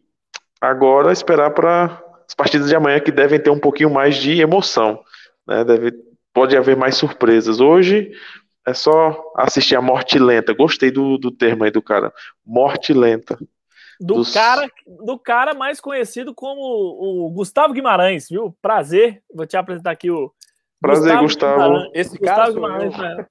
agora 0.62 1.12
esperar 1.12 1.52
para 1.52 2.02
as 2.28 2.34
partidas 2.34 2.69
de 2.69 2.75
amanhã 2.75 2.99
que 2.99 3.12
devem 3.12 3.39
ter 3.39 3.49
um 3.49 3.60
pouquinho 3.60 3.89
mais 3.89 4.15
de 4.15 4.39
emoção, 4.39 4.99
né? 5.47 5.63
Deve, 5.63 5.91
pode 6.34 6.56
haver 6.56 6.78
mais 6.78 6.95
surpresas. 6.95 7.60
Hoje 7.60 8.12
é 8.69 8.73
só 8.73 9.34
assistir 9.36 9.75
a 9.75 9.82
morte 9.82 10.17
lenta. 10.17 10.53
Gostei 10.53 10.91
do, 10.91 11.17
do 11.17 11.32
termo 11.32 11.63
aí 11.63 11.71
do 11.71 11.82
cara. 11.82 12.13
Morte 12.45 12.93
lenta. 12.93 13.38
Do, 13.99 14.15
dos... 14.15 14.34
cara, 14.34 14.69
do 15.05 15.19
cara 15.19 15.53
mais 15.53 15.82
conhecido 15.82 16.34
como 16.34 16.62
o 16.62 17.29
Gustavo 17.32 17.73
Guimarães, 17.73 18.29
viu? 18.29 18.55
Prazer. 18.62 19.21
Vou 19.34 19.45
te 19.45 19.58
apresentar 19.58 19.91
aqui 19.91 20.10
o. 20.10 20.32
Prazer, 20.82 21.17
Gustavo. 21.17 21.60
Gustavo. 21.60 21.91
Esse 21.93 22.17
Gustavo 22.17 22.53
Guimarães. 22.53 22.97
Né? 22.97 23.25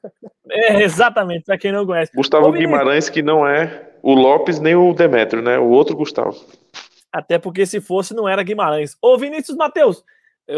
É, 0.50 0.82
exatamente, 0.82 1.44
para 1.44 1.56
quem 1.56 1.72
não 1.72 1.86
conhece. 1.86 2.12
Gustavo 2.14 2.48
Ô, 2.48 2.52
Guimarães, 2.52 3.08
que 3.08 3.22
não 3.22 3.46
é 3.46 3.90
o 4.02 4.12
Lopes 4.12 4.60
nem 4.60 4.74
o 4.74 4.92
Demetrio, 4.92 5.42
né? 5.42 5.58
O 5.58 5.70
outro 5.70 5.96
Gustavo. 5.96 6.36
Até 7.10 7.38
porque 7.38 7.64
se 7.64 7.80
fosse, 7.80 8.12
não 8.14 8.28
era 8.28 8.42
Guimarães. 8.42 8.96
Ô, 9.00 9.16
Vinícius 9.16 9.56
Matheus, 9.56 10.04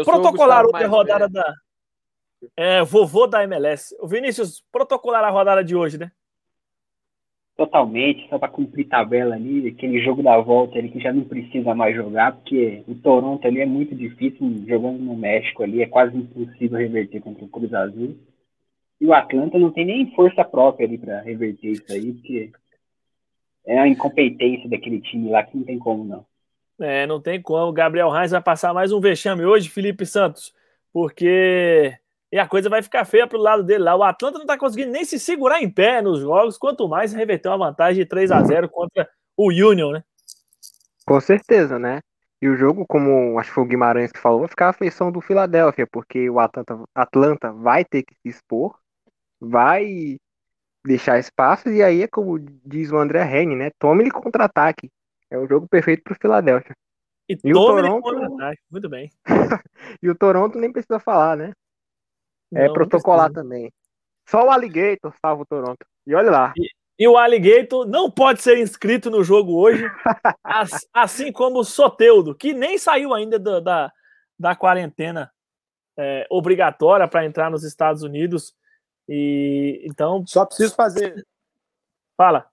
protocolar 0.03 0.65
outra 0.65 0.87
rodada 0.87 1.29
da. 1.29 1.53
É, 2.55 2.83
vovô 2.83 3.27
da 3.27 3.43
MLS. 3.43 3.95
O 3.99 4.07
Vinícius, 4.07 4.63
protocolar 4.71 5.23
a 5.23 5.29
rodada 5.29 5.63
de 5.63 5.75
hoje, 5.75 5.97
né? 5.97 6.11
Totalmente, 7.55 8.27
só 8.27 8.39
para 8.39 8.49
cumprir 8.49 8.87
tabela 8.87 9.35
ali, 9.35 9.67
aquele 9.67 10.01
jogo 10.01 10.23
da 10.23 10.35
volta 10.39 10.79
ali 10.79 10.89
que 10.89 10.99
já 10.99 11.13
não 11.13 11.23
precisa 11.23 11.75
mais 11.75 11.95
jogar, 11.95 12.31
porque 12.31 12.83
o 12.87 12.95
Toronto 12.95 13.45
ali 13.45 13.61
é 13.61 13.65
muito 13.65 13.93
difícil, 13.93 14.65
jogando 14.67 14.97
no 14.97 15.15
México 15.15 15.61
ali, 15.61 15.83
é 15.83 15.85
quase 15.85 16.17
impossível 16.17 16.79
reverter 16.79 17.21
contra 17.21 17.45
o 17.45 17.49
Cruz 17.49 17.71
Azul. 17.73 18.17
E 18.99 19.05
o 19.05 19.13
Atlanta 19.13 19.59
não 19.59 19.71
tem 19.71 19.85
nem 19.85 20.11
força 20.15 20.43
própria 20.43 20.87
ali 20.87 20.97
para 20.97 21.21
reverter 21.21 21.71
isso 21.71 21.91
aí, 21.91 22.13
porque 22.13 22.51
é 23.65 23.77
a 23.77 23.87
incompetência 23.87 24.67
daquele 24.67 24.99
time 25.01 25.29
lá 25.29 25.43
que 25.43 25.55
não 25.55 25.63
tem 25.63 25.77
como 25.77 26.03
não. 26.03 26.25
É, 26.79 27.05
não 27.05 27.21
tem 27.21 27.39
como. 27.39 27.67
O 27.67 27.73
Gabriel 27.73 28.09
Reis 28.09 28.31
vai 28.31 28.41
passar 28.41 28.73
mais 28.73 28.91
um 28.91 28.99
vexame 28.99 29.45
hoje, 29.45 29.69
Felipe 29.69 30.05
Santos, 30.05 30.51
porque 30.91 31.95
e 32.31 32.39
a 32.39 32.47
coisa 32.47 32.69
vai 32.69 32.81
ficar 32.81 33.03
feia 33.03 33.27
pro 33.27 33.37
lado 33.37 33.63
dele 33.63 33.83
lá. 33.83 33.95
O 33.95 34.03
Atlanta 34.03 34.39
não 34.39 34.45
tá 34.45 34.57
conseguindo 34.57 34.91
nem 34.91 35.03
se 35.03 35.19
segurar 35.19 35.61
em 35.61 35.69
pé 35.69 36.01
nos 36.01 36.19
jogos, 36.19 36.57
quanto 36.57 36.87
mais 36.87 37.11
reverter 37.13 37.49
uma 37.49 37.69
vantagem 37.69 38.03
de 38.03 38.09
3 38.09 38.31
a 38.31 38.41
0 38.41 38.69
contra 38.69 39.09
o 39.35 39.49
Union, 39.49 39.91
né? 39.91 40.03
Com 41.05 41.19
certeza, 41.19 41.77
né? 41.77 41.99
E 42.41 42.47
o 42.47 42.55
jogo, 42.55 42.85
como 42.87 43.37
acho 43.37 43.49
que 43.49 43.55
foi 43.55 43.63
o 43.63 43.67
Guimarães 43.67 44.11
que 44.11 44.19
falou, 44.19 44.39
vai 44.39 44.47
ficar 44.47 44.69
a 44.69 44.73
feição 44.73 45.11
do 45.11 45.21
Filadélfia, 45.21 45.85
porque 45.85 46.29
o 46.29 46.39
Atlanta, 46.39 46.79
Atlanta 46.95 47.51
vai 47.51 47.83
ter 47.85 48.01
que 48.03 48.15
se 48.15 48.29
expor, 48.29 48.75
vai 49.39 50.17
deixar 50.83 51.19
espaço, 51.19 51.69
e 51.69 51.83
aí 51.83 52.01
é 52.01 52.07
como 52.07 52.39
diz 52.39 52.91
o 52.91 52.97
André 52.97 53.23
Henry, 53.23 53.55
né? 53.55 53.71
Tome 53.77 54.03
ele 54.03 54.11
contra-ataque. 54.11 54.89
É 55.29 55.37
o 55.37 55.47
jogo 55.47 55.67
perfeito 55.67 56.03
pro 56.03 56.15
Filadélfia. 56.15 56.75
E, 57.29 57.37
e 57.43 57.53
o 57.53 57.55
Toronto. 57.55 58.37
Muito 58.71 58.89
bem. 58.89 59.09
e 60.01 60.09
o 60.09 60.15
Toronto 60.15 60.57
nem 60.57 60.71
precisa 60.71 60.99
falar, 60.99 61.37
né? 61.37 61.53
É 62.53 62.67
não, 62.67 62.73
protocolar 62.73 63.27
não 63.27 63.33
também. 63.33 63.71
Só 64.27 64.45
o 64.45 64.51
Alligator 64.51 65.13
salva 65.21 65.43
o 65.43 65.45
Toronto. 65.45 65.85
E 66.05 66.13
olha 66.13 66.31
lá. 66.31 66.53
E, 66.57 66.69
e, 66.99 67.07
o 67.07 67.17
Alligator 67.17 67.87
não 67.87 68.09
pode 68.09 68.41
ser 68.41 68.57
inscrito 68.57 69.09
no 69.09 69.23
jogo 69.23 69.57
hoje, 69.57 69.83
assim 70.93 71.31
como 71.31 71.59
o 71.59 71.63
Soteudo, 71.63 72.35
que 72.35 72.53
nem 72.53 72.77
saiu 72.77 73.13
ainda 73.13 73.39
da, 73.39 73.59
da, 73.59 73.93
da 74.37 74.55
quarentena 74.55 75.31
é, 75.97 76.27
obrigatória 76.29 77.07
para 77.07 77.25
entrar 77.25 77.49
nos 77.49 77.63
Estados 77.63 78.03
Unidos. 78.03 78.55
E 79.07 79.81
então. 79.83 80.23
Só 80.27 80.45
preciso 80.45 80.75
fazer. 80.75 81.25
Fala. 82.15 82.49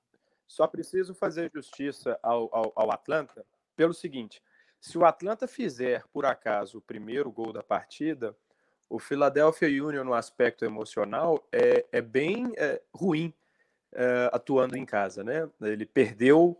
Só 0.46 0.66
preciso 0.66 1.14
fazer 1.14 1.50
justiça 1.54 2.18
ao, 2.22 2.48
ao, 2.52 2.72
ao 2.74 2.90
Atlanta 2.90 3.44
pelo 3.76 3.92
seguinte: 3.92 4.42
se 4.80 4.96
o 4.96 5.04
Atlanta 5.04 5.46
fizer, 5.46 6.04
por 6.12 6.24
acaso, 6.24 6.78
o 6.78 6.82
primeiro 6.82 7.30
gol 7.30 7.52
da 7.52 7.62
partida, 7.62 8.34
o 8.88 8.98
Philadelphia 8.98 9.68
Union, 9.68 10.04
no 10.04 10.14
aspecto 10.14 10.64
emocional, 10.64 11.46
é, 11.52 11.84
é 11.92 12.00
bem 12.00 12.52
é, 12.56 12.80
ruim 12.92 13.34
é, 13.92 14.30
atuando 14.32 14.76
em 14.76 14.84
casa. 14.84 15.22
Né? 15.22 15.48
Ele 15.60 15.84
perdeu 15.84 16.58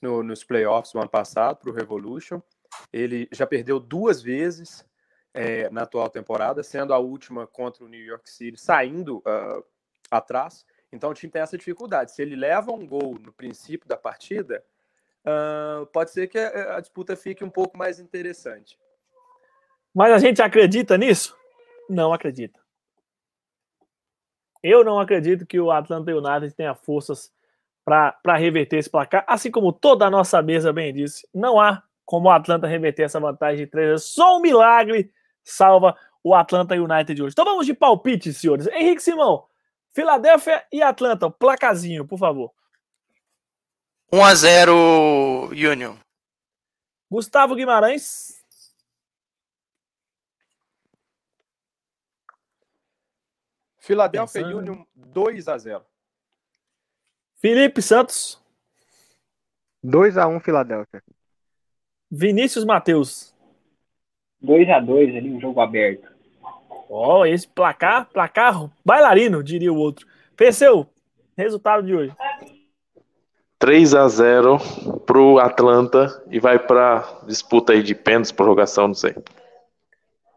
no, 0.00 0.22
nos 0.22 0.44
playoffs 0.44 0.94
no 0.94 1.00
ano 1.00 1.10
passado 1.10 1.58
para 1.58 1.70
o 1.70 1.74
Revolution, 1.74 2.40
ele 2.92 3.28
já 3.32 3.46
perdeu 3.46 3.80
duas 3.80 4.22
vezes 4.22 4.84
é, 5.32 5.68
na 5.70 5.82
atual 5.82 6.08
temporada, 6.08 6.62
sendo 6.62 6.94
a 6.94 6.98
última 6.98 7.46
contra 7.46 7.84
o 7.84 7.88
New 7.88 8.02
York 8.02 8.28
City, 8.28 8.58
saindo 8.58 9.18
uh, 9.18 9.64
atrás. 10.10 10.64
Então 10.92 11.10
o 11.10 11.14
time 11.14 11.30
tem 11.30 11.42
essa 11.42 11.58
dificuldade. 11.58 12.12
Se 12.12 12.22
ele 12.22 12.36
leva 12.36 12.72
um 12.72 12.86
gol 12.86 13.18
no 13.20 13.32
princípio 13.32 13.88
da 13.88 13.96
partida, 13.96 14.64
uh, 15.24 15.86
pode 15.86 16.10
ser 16.10 16.26
que 16.28 16.38
a, 16.38 16.76
a, 16.76 16.80
disputa 16.80 17.16
fique 17.16 17.44
um 17.44 17.50
pouco 17.50 17.76
mais 17.76 17.98
interessante. 17.98 18.78
Mas 19.94 20.12
a 20.12 20.18
gente 20.18 20.40
acredita 20.40 20.96
nisso? 20.96 21.36
Não 21.88 22.12
acredita. 22.12 22.60
Eu 24.62 24.82
não 24.82 24.98
acredito 24.98 25.46
que 25.46 25.60
o 25.60 25.70
Atlanta 25.70 26.12
United 26.12 26.54
tenha 26.54 26.74
forças 26.74 27.32
para 27.84 28.36
reverter 28.36 28.78
esse 28.78 28.90
placar, 28.90 29.24
assim 29.28 29.50
como 29.50 29.72
toda 29.72 30.06
a 30.06 30.10
nossa 30.10 30.42
mesa 30.42 30.72
bem 30.72 30.92
disse. 30.92 31.28
Não 31.32 31.60
há 31.60 31.82
como 32.04 32.28
o 32.28 32.32
Atlanta 32.32 32.66
reverter 32.66 33.04
essa 33.04 33.20
vantagem 33.20 33.64
de 33.64 33.70
três. 33.70 34.02
Só 34.02 34.38
um 34.38 34.40
milagre 34.40 35.12
salva 35.44 35.96
o 36.22 36.34
Atlanta 36.34 36.74
United 36.74 37.22
hoje. 37.22 37.32
Então 37.32 37.44
vamos 37.44 37.66
de 37.66 37.74
palpite, 37.74 38.32
senhores. 38.32 38.66
Henrique 38.66 39.02
Simão, 39.02 39.46
Filadélfia 39.90 40.64
e 40.72 40.82
Atlanta, 40.82 41.30
placazinho, 41.30 42.04
por 42.04 42.18
favor. 42.18 42.52
1 44.12 44.24
a 44.24 44.34
0 44.34 45.48
Union. 45.50 45.96
Gustavo 47.08 47.54
Guimarães. 47.54 48.35
Filadélfia 53.86 54.42
Pensando. 54.42 54.58
Union 54.58 54.84
2 54.96 55.48
a 55.48 55.56
0. 55.56 55.84
Felipe 57.36 57.80
Santos. 57.80 58.42
2 59.80 60.18
a 60.18 60.26
1 60.26 60.40
Filadélfia. 60.40 61.00
Vinícius 62.10 62.64
Matheus. 62.64 63.32
2 64.40 64.68
a 64.70 64.80
2 64.80 65.14
ali, 65.14 65.30
um 65.30 65.40
jogo 65.40 65.60
aberto. 65.60 66.10
Ó, 66.90 67.20
oh, 67.20 67.26
esse 67.26 67.46
placar, 67.46 68.06
placar 68.06 68.68
bailarino, 68.84 69.42
diria 69.42 69.72
o 69.72 69.76
outro. 69.76 70.06
Perseu, 70.36 70.88
resultado 71.36 71.86
de 71.86 71.94
hoje. 71.94 72.16
3 73.58 73.94
a 73.94 74.08
0 74.08 74.58
pro 75.06 75.38
Atlanta 75.38 76.24
e 76.28 76.40
vai 76.40 76.58
para 76.58 77.20
disputa 77.24 77.72
aí 77.72 77.82
de 77.84 77.94
pênaltis, 77.94 78.32
prorrogação, 78.32 78.88
não 78.88 78.94
sei. 78.94 79.14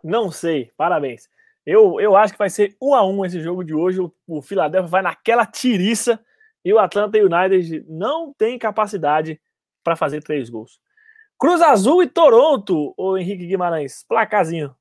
Não 0.04 0.32
sei, 0.32 0.72
parabéns. 0.78 1.28
Eu, 1.70 2.00
eu 2.00 2.16
acho 2.16 2.34
que 2.34 2.40
vai 2.40 2.50
ser 2.50 2.76
1 2.82 2.96
a 2.96 3.06
1 3.06 3.26
esse 3.26 3.42
jogo 3.42 3.64
de 3.64 3.76
hoje. 3.76 4.02
O, 4.02 4.12
o 4.28 4.42
Philadelphia 4.42 4.90
vai 4.90 5.02
naquela 5.04 5.46
tiriça 5.46 6.20
e 6.66 6.74
o 6.74 6.80
Atlanta 6.80 7.20
United 7.20 7.86
não 7.88 8.34
tem 8.34 8.58
capacidade 8.58 9.40
para 9.84 9.96
fazer 9.96 10.24
três 10.24 10.50
gols. 10.50 10.80
Cruz 11.38 11.62
Azul 11.62 12.02
e 12.02 12.08
Toronto, 12.08 12.94
o 12.98 13.18
Henrique 13.18 13.46
Guimarães, 13.46 14.04
placazinho. 14.04 14.76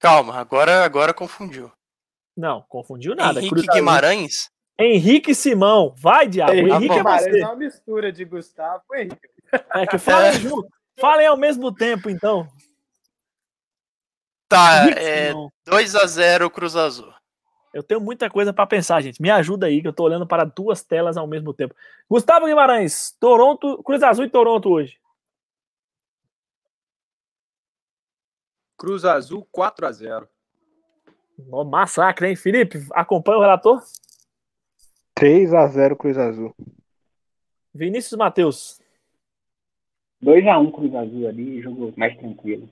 Calma, 0.00 0.36
agora, 0.36 0.82
agora 0.82 1.12
confundiu. 1.12 1.70
Não, 2.34 2.64
confundiu 2.70 3.14
nada. 3.14 3.40
Henrique 3.40 3.54
Cruz 3.54 3.66
Guimarães? 3.66 4.50
Henrique 4.78 5.34
Simão, 5.34 5.94
vai, 5.98 6.26
diabo. 6.26 6.52
Henrique, 6.52 6.74
Henrique 6.74 6.98
é 6.98 7.02
você. 7.02 7.40
É 7.40 7.46
uma 7.46 7.56
mistura 7.56 8.10
de 8.10 8.24
Gustavo 8.24 8.82
e 8.94 9.00
Henrique. 9.02 9.28
É 9.74 9.86
que 9.86 9.98
falem 9.98 10.32
junto. 10.40 10.68
Falem 10.98 11.26
ao 11.26 11.36
mesmo 11.36 11.70
tempo, 11.70 12.08
então. 12.08 12.48
Tá, 14.52 14.86
é 15.00 15.32
2x0 15.66 16.50
Cruz 16.50 16.76
Azul. 16.76 17.10
Eu 17.72 17.82
tenho 17.82 18.02
muita 18.02 18.28
coisa 18.28 18.52
para 18.52 18.66
pensar, 18.66 19.00
gente. 19.00 19.20
Me 19.22 19.30
ajuda 19.30 19.66
aí, 19.66 19.80
que 19.80 19.88
eu 19.88 19.94
tô 19.94 20.04
olhando 20.04 20.26
para 20.26 20.44
duas 20.44 20.82
telas 20.82 21.16
ao 21.16 21.26
mesmo 21.26 21.54
tempo. 21.54 21.74
Gustavo 22.06 22.44
Guimarães, 22.44 23.16
Toronto, 23.18 23.82
Cruz 23.82 24.02
Azul 24.02 24.26
e 24.26 24.30
Toronto 24.30 24.68
hoje. 24.68 25.00
Cruz 28.76 29.06
Azul 29.06 29.48
4 29.50 29.86
a 29.86 29.92
0. 29.92 30.28
Oh, 31.50 31.64
massacre, 31.64 32.28
hein, 32.28 32.36
Felipe? 32.36 32.78
Acompanha 32.92 33.38
o 33.38 33.40
relator? 33.40 33.82
3 35.14 35.54
a 35.54 35.66
0 35.66 35.96
Cruz 35.96 36.18
Azul. 36.18 36.54
Vinícius 37.72 38.18
Matheus. 38.18 38.78
2 40.20 40.46
a 40.46 40.58
1 40.58 40.70
Cruz 40.72 40.94
Azul 40.94 41.26
ali, 41.26 41.62
jogo 41.62 41.94
mais 41.96 42.14
tranquilo. 42.18 42.68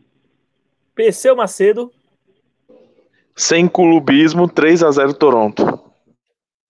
Perseu 1.00 1.34
Macedo. 1.34 1.90
Sem 3.34 3.66
clubismo, 3.66 4.46
3 4.46 4.82
a 4.82 4.90
0 4.90 5.14
Toronto. 5.14 5.90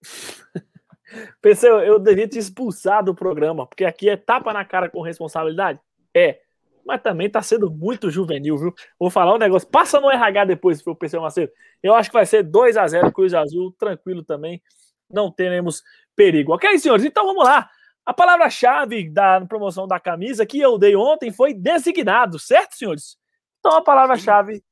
Perseu, 1.43 1.81
eu 1.81 1.99
devia 1.99 2.29
te 2.29 2.39
expulsar 2.39 3.03
do 3.03 3.13
programa, 3.13 3.67
porque 3.67 3.85
aqui 3.85 4.09
é 4.09 4.17
tapa 4.17 4.53
na 4.53 4.65
cara 4.65 4.89
com 4.89 5.03
responsabilidade? 5.03 5.81
É 6.15 6.39
mas 6.87 7.03
também 7.03 7.29
tá 7.29 7.43
sendo 7.43 7.69
muito 7.71 8.09
juvenil, 8.09 8.57
viu? 8.57 8.75
Vou 8.99 9.11
falar 9.11 9.35
um 9.35 9.39
negócio. 9.39 9.69
Passa 9.69 10.01
no 10.01 10.11
RH 10.11 10.45
depois, 10.45 10.79
se 10.79 10.85
for 10.85 10.97
o 10.97 11.21
Macedo. 11.21 11.53
Eu 11.83 11.95
acho 11.95 12.09
que 12.09 12.15
vai 12.15 12.25
ser 12.25 12.45
2 12.45 12.77
a 12.77 12.87
0 12.87 13.13
Cruz 13.13 13.35
Azul, 13.35 13.75
tranquilo 13.79 14.25
também. 14.25 14.63
Não 15.11 15.31
teremos 15.31 15.83
perigo. 16.15 16.55
Ok, 16.55 16.79
senhores? 16.79 17.05
Então 17.05 17.27
vamos 17.27 17.45
lá. 17.45 17.69
A 18.07 18.15
palavra-chave 18.15 19.11
da 19.11 19.41
promoção 19.43 19.87
da 19.89 20.01
camisa 20.01 20.47
que 20.47 20.61
eu 20.61 20.79
dei 20.79 20.95
ontem 20.97 21.33
foi 21.33 21.53
designado, 21.53 22.39
certo, 22.39 22.77
senhores? 22.77 23.21
Então 23.61 23.77
a 23.77 23.83
palavra-chave 23.83 24.65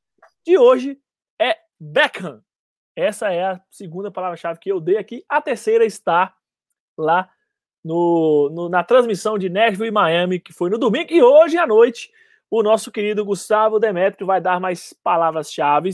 de 0.44 0.58
hoje 0.58 0.98
é 1.40 1.56
Beckham. 1.78 2.42
Essa 2.96 3.32
é 3.32 3.44
a 3.44 3.60
segunda 3.70 4.10
palavra-chave 4.10 4.58
que 4.58 4.72
eu 4.72 4.80
dei 4.80 4.96
aqui. 4.96 5.24
A 5.28 5.40
terceira 5.40 5.84
está 5.84 6.34
lá 6.96 7.30
no, 7.84 8.50
no, 8.50 8.68
na 8.68 8.82
transmissão 8.82 9.38
de 9.38 9.48
Nashville 9.48 9.88
e 9.88 9.92
Miami, 9.92 10.40
que 10.40 10.52
foi 10.52 10.68
no 10.68 10.78
domingo, 10.78 11.12
e 11.12 11.22
hoje 11.22 11.56
à 11.56 11.66
noite 11.66 12.10
o 12.50 12.62
nosso 12.62 12.90
querido 12.90 13.24
Gustavo 13.24 13.78
Demetrio 13.78 14.26
vai 14.26 14.40
dar 14.40 14.58
mais 14.58 14.94
palavras-chave 15.04 15.90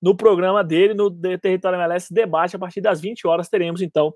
no 0.00 0.16
programa 0.16 0.62
dele, 0.62 0.94
no 0.94 1.10
Território 1.10 1.76
MLS 1.76 2.14
Debate, 2.14 2.54
a 2.54 2.58
partir 2.58 2.80
das 2.80 3.00
20 3.00 3.26
horas 3.26 3.48
teremos 3.48 3.82
então 3.82 4.14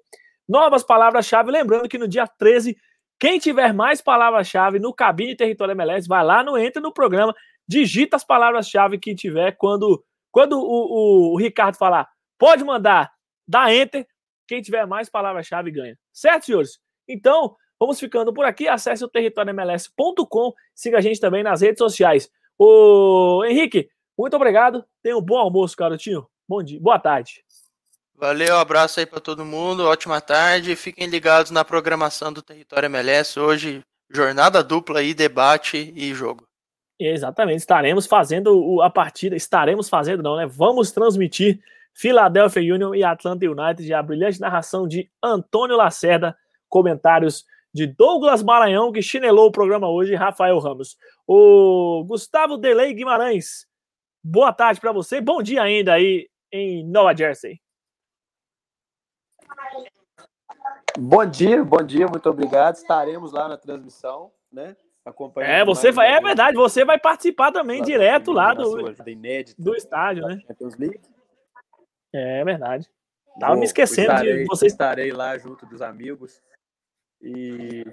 novas 0.48 0.85
palavras-chave, 0.85 1.50
lembrando 1.50 1.88
que 1.88 1.98
no 1.98 2.06
dia 2.06 2.26
13, 2.26 2.76
quem 3.18 3.38
tiver 3.38 3.72
mais 3.72 4.00
palavras-chave 4.00 4.78
no 4.78 4.94
Cabine 4.94 5.37
Território 5.37 5.72
MLS, 5.72 6.06
vai 6.08 6.24
lá 6.24 6.42
no 6.42 6.56
Entra 6.56 6.80
no 6.80 6.92
programa, 6.92 7.35
digita 7.68 8.16
as 8.16 8.25
palavras-chave 8.25 8.98
que 8.98 9.14
tiver, 9.14 9.53
quando, 9.53 10.05
quando 10.31 10.59
o, 10.59 10.62
o, 10.62 11.33
o 11.33 11.37
Ricardo 11.38 11.77
falar, 11.77 12.09
pode 12.38 12.64
mandar, 12.64 13.12
dá 13.46 13.72
Enter, 13.75 14.07
quem 14.46 14.61
tiver 14.61 14.87
mais 14.87 15.09
palavras-chave 15.09 15.70
ganha. 15.70 15.98
Certo, 16.12 16.46
senhores? 16.46 16.79
Então, 17.09 17.57
vamos 17.79 17.98
ficando 17.98 18.33
por 18.33 18.44
aqui. 18.44 18.68
Acesse 18.68 19.05
o 19.05 19.09
territóriomls.com. 19.09 20.53
Siga 20.75 20.98
a 20.98 21.01
gente 21.01 21.20
também 21.20 21.42
nas 21.42 21.61
redes 21.61 21.79
sociais. 21.79 22.31
O 22.59 23.44
Henrique, 23.44 23.88
muito 24.18 24.37
obrigado. 24.37 24.85
Tenha 25.03 25.16
um 25.16 25.22
bom 25.22 25.38
almoço, 25.38 25.77
garotinho. 25.77 26.27
Bom 26.48 26.62
dia, 26.62 26.79
boa 26.81 26.98
tarde. 26.98 27.42
Valeu, 28.14 28.57
abraço 28.57 29.01
aí 29.01 29.07
para 29.07 29.20
todo 29.20 29.44
mundo. 29.44 29.85
Ótima 29.85 30.20
tarde. 30.20 30.77
Fiquem 30.77 31.07
ligados 31.07 31.51
na 31.51 31.64
programação 31.64 32.33
do 32.33 32.42
Território 32.42 32.87
MLS 32.87 33.38
hoje. 33.40 33.83
Jornada 34.11 34.62
dupla 34.62 35.01
aí, 35.01 35.14
debate 35.14 35.92
e 35.96 36.14
jogo. 36.14 36.46
Exatamente, 37.07 37.59
estaremos 37.59 38.07
fazendo 38.07 38.81
a 38.83 38.91
partida, 38.91 39.37
estaremos 39.37 39.88
fazendo 39.88 40.23
não, 40.23 40.37
né? 40.37 40.47
Vamos 40.47 40.91
transmitir 40.93 41.61
Philadelphia 41.95 42.75
Union 42.75 42.95
e 42.95 43.05
Atlanta 43.05 43.45
United, 43.45 43.93
a 43.93 44.03
brilhante 44.03 44.41
narração 44.41 44.87
de 44.87 45.11
Antônio 45.23 45.77
Lacerda 45.77 46.37
comentários 46.73 47.45
de 47.75 47.87
Douglas 47.87 48.43
Maranhão, 48.43 48.91
que 48.91 49.03
chinelou 49.03 49.49
o 49.49 49.53
programa 49.53 49.88
hoje, 49.88 50.15
Rafael 50.15 50.59
Ramos. 50.59 50.97
O 51.27 52.03
Gustavo 52.07 52.57
Delay 52.57 52.95
Guimarães, 52.95 53.67
boa 54.25 54.53
tarde 54.53 54.81
para 54.81 54.91
você, 54.91 55.21
bom 55.21 55.43
dia 55.43 55.62
ainda 55.62 55.93
aí 55.93 56.31
em 56.51 56.83
Nova 56.87 57.15
Jersey. 57.15 57.61
Bom 60.99 61.25
dia, 61.25 61.65
bom 61.65 61.83
dia, 61.83 62.07
muito 62.07 62.29
obrigado. 62.29 62.77
Estaremos 62.77 63.33
lá 63.33 63.49
na 63.49 63.57
transmissão, 63.57 64.31
né? 64.51 64.77
Acompanhando 65.05 65.51
é, 65.51 65.65
você 65.65 65.91
vai, 65.91 66.12
é 66.12 66.21
verdade, 66.21 66.57
você 66.57 66.85
vai 66.85 66.99
participar 66.99 67.51
também 67.51 67.81
lá 67.81 67.85
direto 67.85 68.31
lá 68.31 68.55
do, 68.55 68.95
do 69.59 69.75
estádio, 69.75 70.25
né? 70.27 70.41
É 72.12 72.45
verdade. 72.45 72.88
Tava 73.41 73.53
Vou, 73.53 73.61
me 73.61 73.65
esquecendo 73.65 74.12
estarei, 74.12 74.38
de 74.38 74.45
vocês. 74.45 74.73
Estarei 74.73 75.12
lá 75.12 75.37
junto 75.38 75.67
dos 75.67 75.83
amigos. 75.83 76.41
E, 77.21 77.85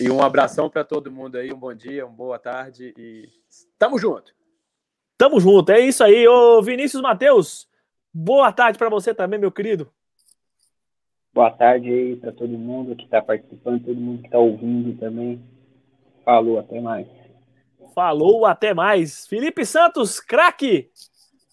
e 0.00 0.10
um 0.10 0.22
abração 0.22 0.70
para 0.70 0.84
todo 0.84 1.10
mundo 1.10 1.36
aí, 1.36 1.52
um 1.52 1.58
bom 1.58 1.74
dia, 1.74 2.06
uma 2.06 2.14
boa 2.14 2.38
tarde 2.38 2.94
e 2.96 3.28
tamo 3.78 3.98
junto. 3.98 4.32
Tamo 5.16 5.40
junto, 5.40 5.72
é 5.72 5.80
isso 5.80 6.04
aí. 6.04 6.28
Ô 6.28 6.62
Vinícius 6.62 7.02
Matheus, 7.02 7.68
boa 8.12 8.52
tarde 8.52 8.78
para 8.78 8.88
você 8.88 9.12
também, 9.12 9.38
meu 9.38 9.50
querido. 9.50 9.92
Boa 11.32 11.50
tarde 11.50 11.88
aí 11.88 12.16
para 12.16 12.32
todo 12.32 12.50
mundo 12.50 12.96
que 12.96 13.04
está 13.04 13.22
participando, 13.22 13.84
todo 13.84 14.00
mundo 14.00 14.20
que 14.20 14.26
está 14.26 14.38
ouvindo 14.38 14.98
também. 14.98 15.40
Falou, 16.24 16.58
até 16.58 16.80
mais. 16.80 17.06
Falou, 17.94 18.46
até 18.46 18.74
mais. 18.74 19.26
Felipe 19.26 19.64
Santos, 19.64 20.18
craque. 20.18 20.90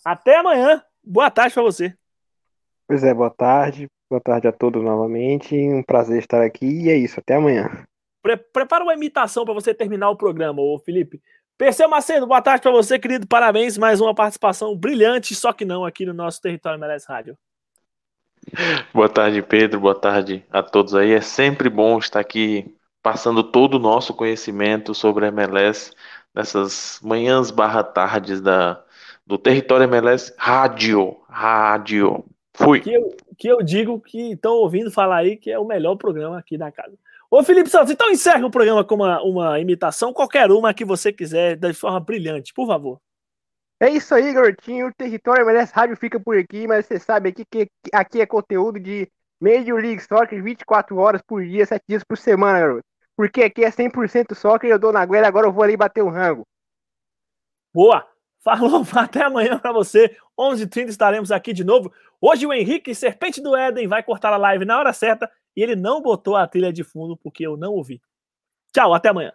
Até 0.03 0.37
amanhã. 0.37 0.83
Boa 1.03 1.29
tarde 1.29 1.53
para 1.53 1.63
você. 1.63 1.93
Pois 2.87 3.03
é, 3.03 3.13
boa 3.13 3.29
tarde. 3.29 3.87
Boa 4.09 4.21
tarde 4.21 4.47
a 4.47 4.51
todos 4.51 4.83
novamente. 4.83 5.55
Um 5.55 5.83
prazer 5.83 6.19
estar 6.19 6.41
aqui 6.41 6.65
e 6.65 6.89
é 6.89 6.95
isso. 6.95 7.19
Até 7.19 7.35
amanhã. 7.35 7.85
Pre 8.21 8.35
prepara 8.37 8.83
uma 8.83 8.93
imitação 8.93 9.45
para 9.45 9.53
você 9.53 9.73
terminar 9.73 10.09
o 10.09 10.15
programa, 10.15 10.61
ô 10.61 10.79
Felipe. 10.79 11.21
Perseu 11.57 11.89
Macedo, 11.89 12.27
boa 12.27 12.41
tarde 12.41 12.61
para 12.61 12.71
você, 12.71 12.99
querido. 12.99 13.27
Parabéns, 13.27 13.77
mais 13.77 13.99
uma 13.99 14.13
participação 14.13 14.75
brilhante, 14.75 15.33
só 15.35 15.51
que 15.51 15.65
não 15.65 15.85
aqui 15.85 16.05
no 16.05 16.13
nosso 16.13 16.41
Território 16.41 16.79
Merece 16.79 17.07
Rádio. 17.07 17.37
Boa 18.93 19.09
tarde, 19.09 19.41
Pedro. 19.41 19.79
Boa 19.79 19.95
tarde 19.95 20.43
a 20.51 20.63
todos 20.63 20.95
aí. 20.95 21.11
É 21.11 21.21
sempre 21.21 21.69
bom 21.69 21.97
estar 21.97 22.19
aqui 22.19 22.73
passando 23.01 23.43
todo 23.43 23.75
o 23.75 23.79
nosso 23.79 24.13
conhecimento 24.13 24.93
sobre 24.93 25.25
a 25.25 25.27
MLS 25.29 25.91
nessas 26.33 26.99
manhãs 27.01 27.51
barra 27.51 27.83
tardes 27.83 28.41
da, 28.41 28.81
do 29.25 29.37
território 29.37 29.85
MLS 29.85 30.33
Rádio. 30.37 31.17
Rádio. 31.27 32.25
Fui. 32.53 32.79
Que 32.79 32.93
eu, 32.93 33.17
que 33.37 33.47
eu 33.47 33.61
digo 33.61 33.99
que 33.99 34.31
estão 34.31 34.53
ouvindo 34.53 34.91
falar 34.91 35.17
aí 35.17 35.37
que 35.37 35.51
é 35.51 35.59
o 35.59 35.65
melhor 35.65 35.95
programa 35.95 36.39
aqui 36.39 36.57
da 36.57 36.71
casa. 36.71 36.93
Ô 37.29 37.43
Felipe 37.43 37.69
Santos, 37.69 37.91
então 37.91 38.09
encerra 38.09 38.45
o 38.45 38.51
programa 38.51 38.83
com 38.85 38.95
uma, 38.95 39.21
uma 39.21 39.59
imitação, 39.59 40.13
qualquer 40.13 40.49
uma 40.49 40.73
que 40.73 40.85
você 40.85 41.11
quiser, 41.11 41.57
de 41.57 41.73
forma 41.73 41.99
brilhante, 41.99 42.53
por 42.53 42.65
favor. 42.65 43.01
É 43.79 43.89
isso 43.89 44.13
aí, 44.15 44.33
garotinho. 44.33 44.87
O 44.87 44.93
território 44.93 45.43
MLS 45.43 45.71
Rádio 45.73 45.95
fica 45.95 46.19
por 46.19 46.37
aqui, 46.37 46.67
mas 46.67 46.85
você 46.85 46.99
sabe 46.99 47.29
aqui 47.29 47.45
que 47.45 47.69
aqui 47.93 48.21
é 48.21 48.25
conteúdo 48.25 48.79
de 48.79 49.07
Major 49.39 49.79
League 49.79 50.01
Soccer 50.01 50.41
24 50.41 50.97
horas 50.97 51.21
por 51.21 51.43
dia, 51.43 51.65
7 51.65 51.83
dias 51.87 52.03
por 52.03 52.17
semana, 52.17 52.59
garoto. 52.59 52.83
Porque 53.15 53.43
aqui 53.43 53.63
é 53.63 53.71
100% 53.71 54.35
soccer 54.35 54.69
eu 54.69 54.79
dou 54.79 54.91
na 54.91 55.05
guerra, 55.05 55.27
agora 55.27 55.47
eu 55.47 55.51
vou 55.51 55.63
ali 55.63 55.77
bater 55.77 56.03
o 56.03 56.09
rango. 56.09 56.43
Boa! 57.73 58.07
Falou, 58.43 58.83
até 58.95 59.23
amanhã 59.23 59.59
para 59.59 59.71
você. 59.71 60.15
11h30 60.39 60.89
estaremos 60.89 61.31
aqui 61.31 61.53
de 61.53 61.63
novo. 61.63 61.91
Hoje 62.21 62.47
o 62.47 62.53
Henrique, 62.53 62.95
Serpente 62.95 63.41
do 63.41 63.55
Éden, 63.55 63.87
vai 63.87 64.01
cortar 64.01 64.33
a 64.33 64.37
live 64.37 64.65
na 64.65 64.77
hora 64.79 64.93
certa 64.93 65.29
e 65.55 65.61
ele 65.61 65.75
não 65.75 66.01
botou 66.01 66.35
a 66.35 66.47
trilha 66.47 66.71
de 66.71 66.83
fundo 66.83 67.17
porque 67.17 67.45
eu 67.45 67.57
não 67.57 67.73
ouvi. 67.73 68.01
Tchau, 68.73 68.93
até 68.93 69.09
amanhã. 69.09 69.33